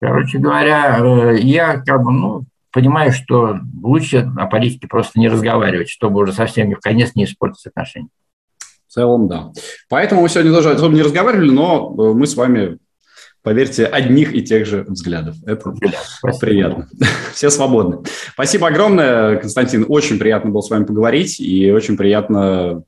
[0.00, 5.88] Короче говоря, э, я как бы, ну, понимаю, что лучше о политике просто не разговаривать,
[5.88, 8.08] чтобы уже совсем в конец не испортить отношения
[8.96, 9.52] целом, да.
[9.88, 12.78] Поэтому мы сегодня тоже особо не разговаривали, но э, мы с вами,
[13.42, 15.36] поверьте, одних и тех же взглядов.
[15.44, 15.74] Это
[16.18, 16.38] Спасибо.
[16.40, 16.88] приятно.
[17.34, 17.98] Все свободны.
[18.32, 19.84] Спасибо огромное, Константин.
[19.88, 22.82] Очень приятно было с вами поговорить и очень приятно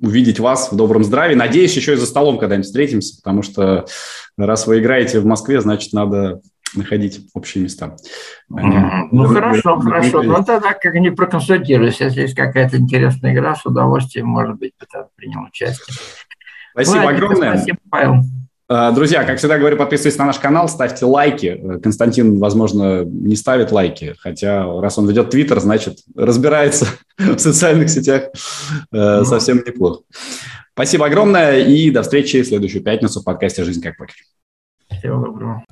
[0.00, 1.34] увидеть вас в добром здравии.
[1.34, 3.86] Надеюсь, еще и за столом когда-нибудь встретимся, потому что
[4.38, 6.40] раз вы играете в Москве, значит, надо
[6.74, 7.96] находить общие места.
[8.48, 10.22] Ну, хорошо, хорошо.
[10.22, 12.00] Ну, тогда как-нибудь проконсультируюсь.
[12.00, 14.72] Если есть какая-то интересная игра, с удовольствием, может быть,
[15.16, 15.94] принял участие.
[16.72, 17.56] Спасибо Ладно, огромное.
[17.56, 18.14] Спасибо, Павел.
[18.68, 21.78] А, друзья, как всегда говорю, подписывайтесь на наш канал, ставьте лайки.
[21.82, 26.86] Константин, возможно, не ставит лайки, хотя раз он ведет Твиттер, значит, разбирается
[27.18, 28.24] в социальных сетях
[28.92, 30.02] э, совсем неплохо.
[30.72, 34.16] Спасибо огромное и до встречи в следующую пятницу в подкасте «Жизнь как покер».
[34.90, 35.64] Всего доброго.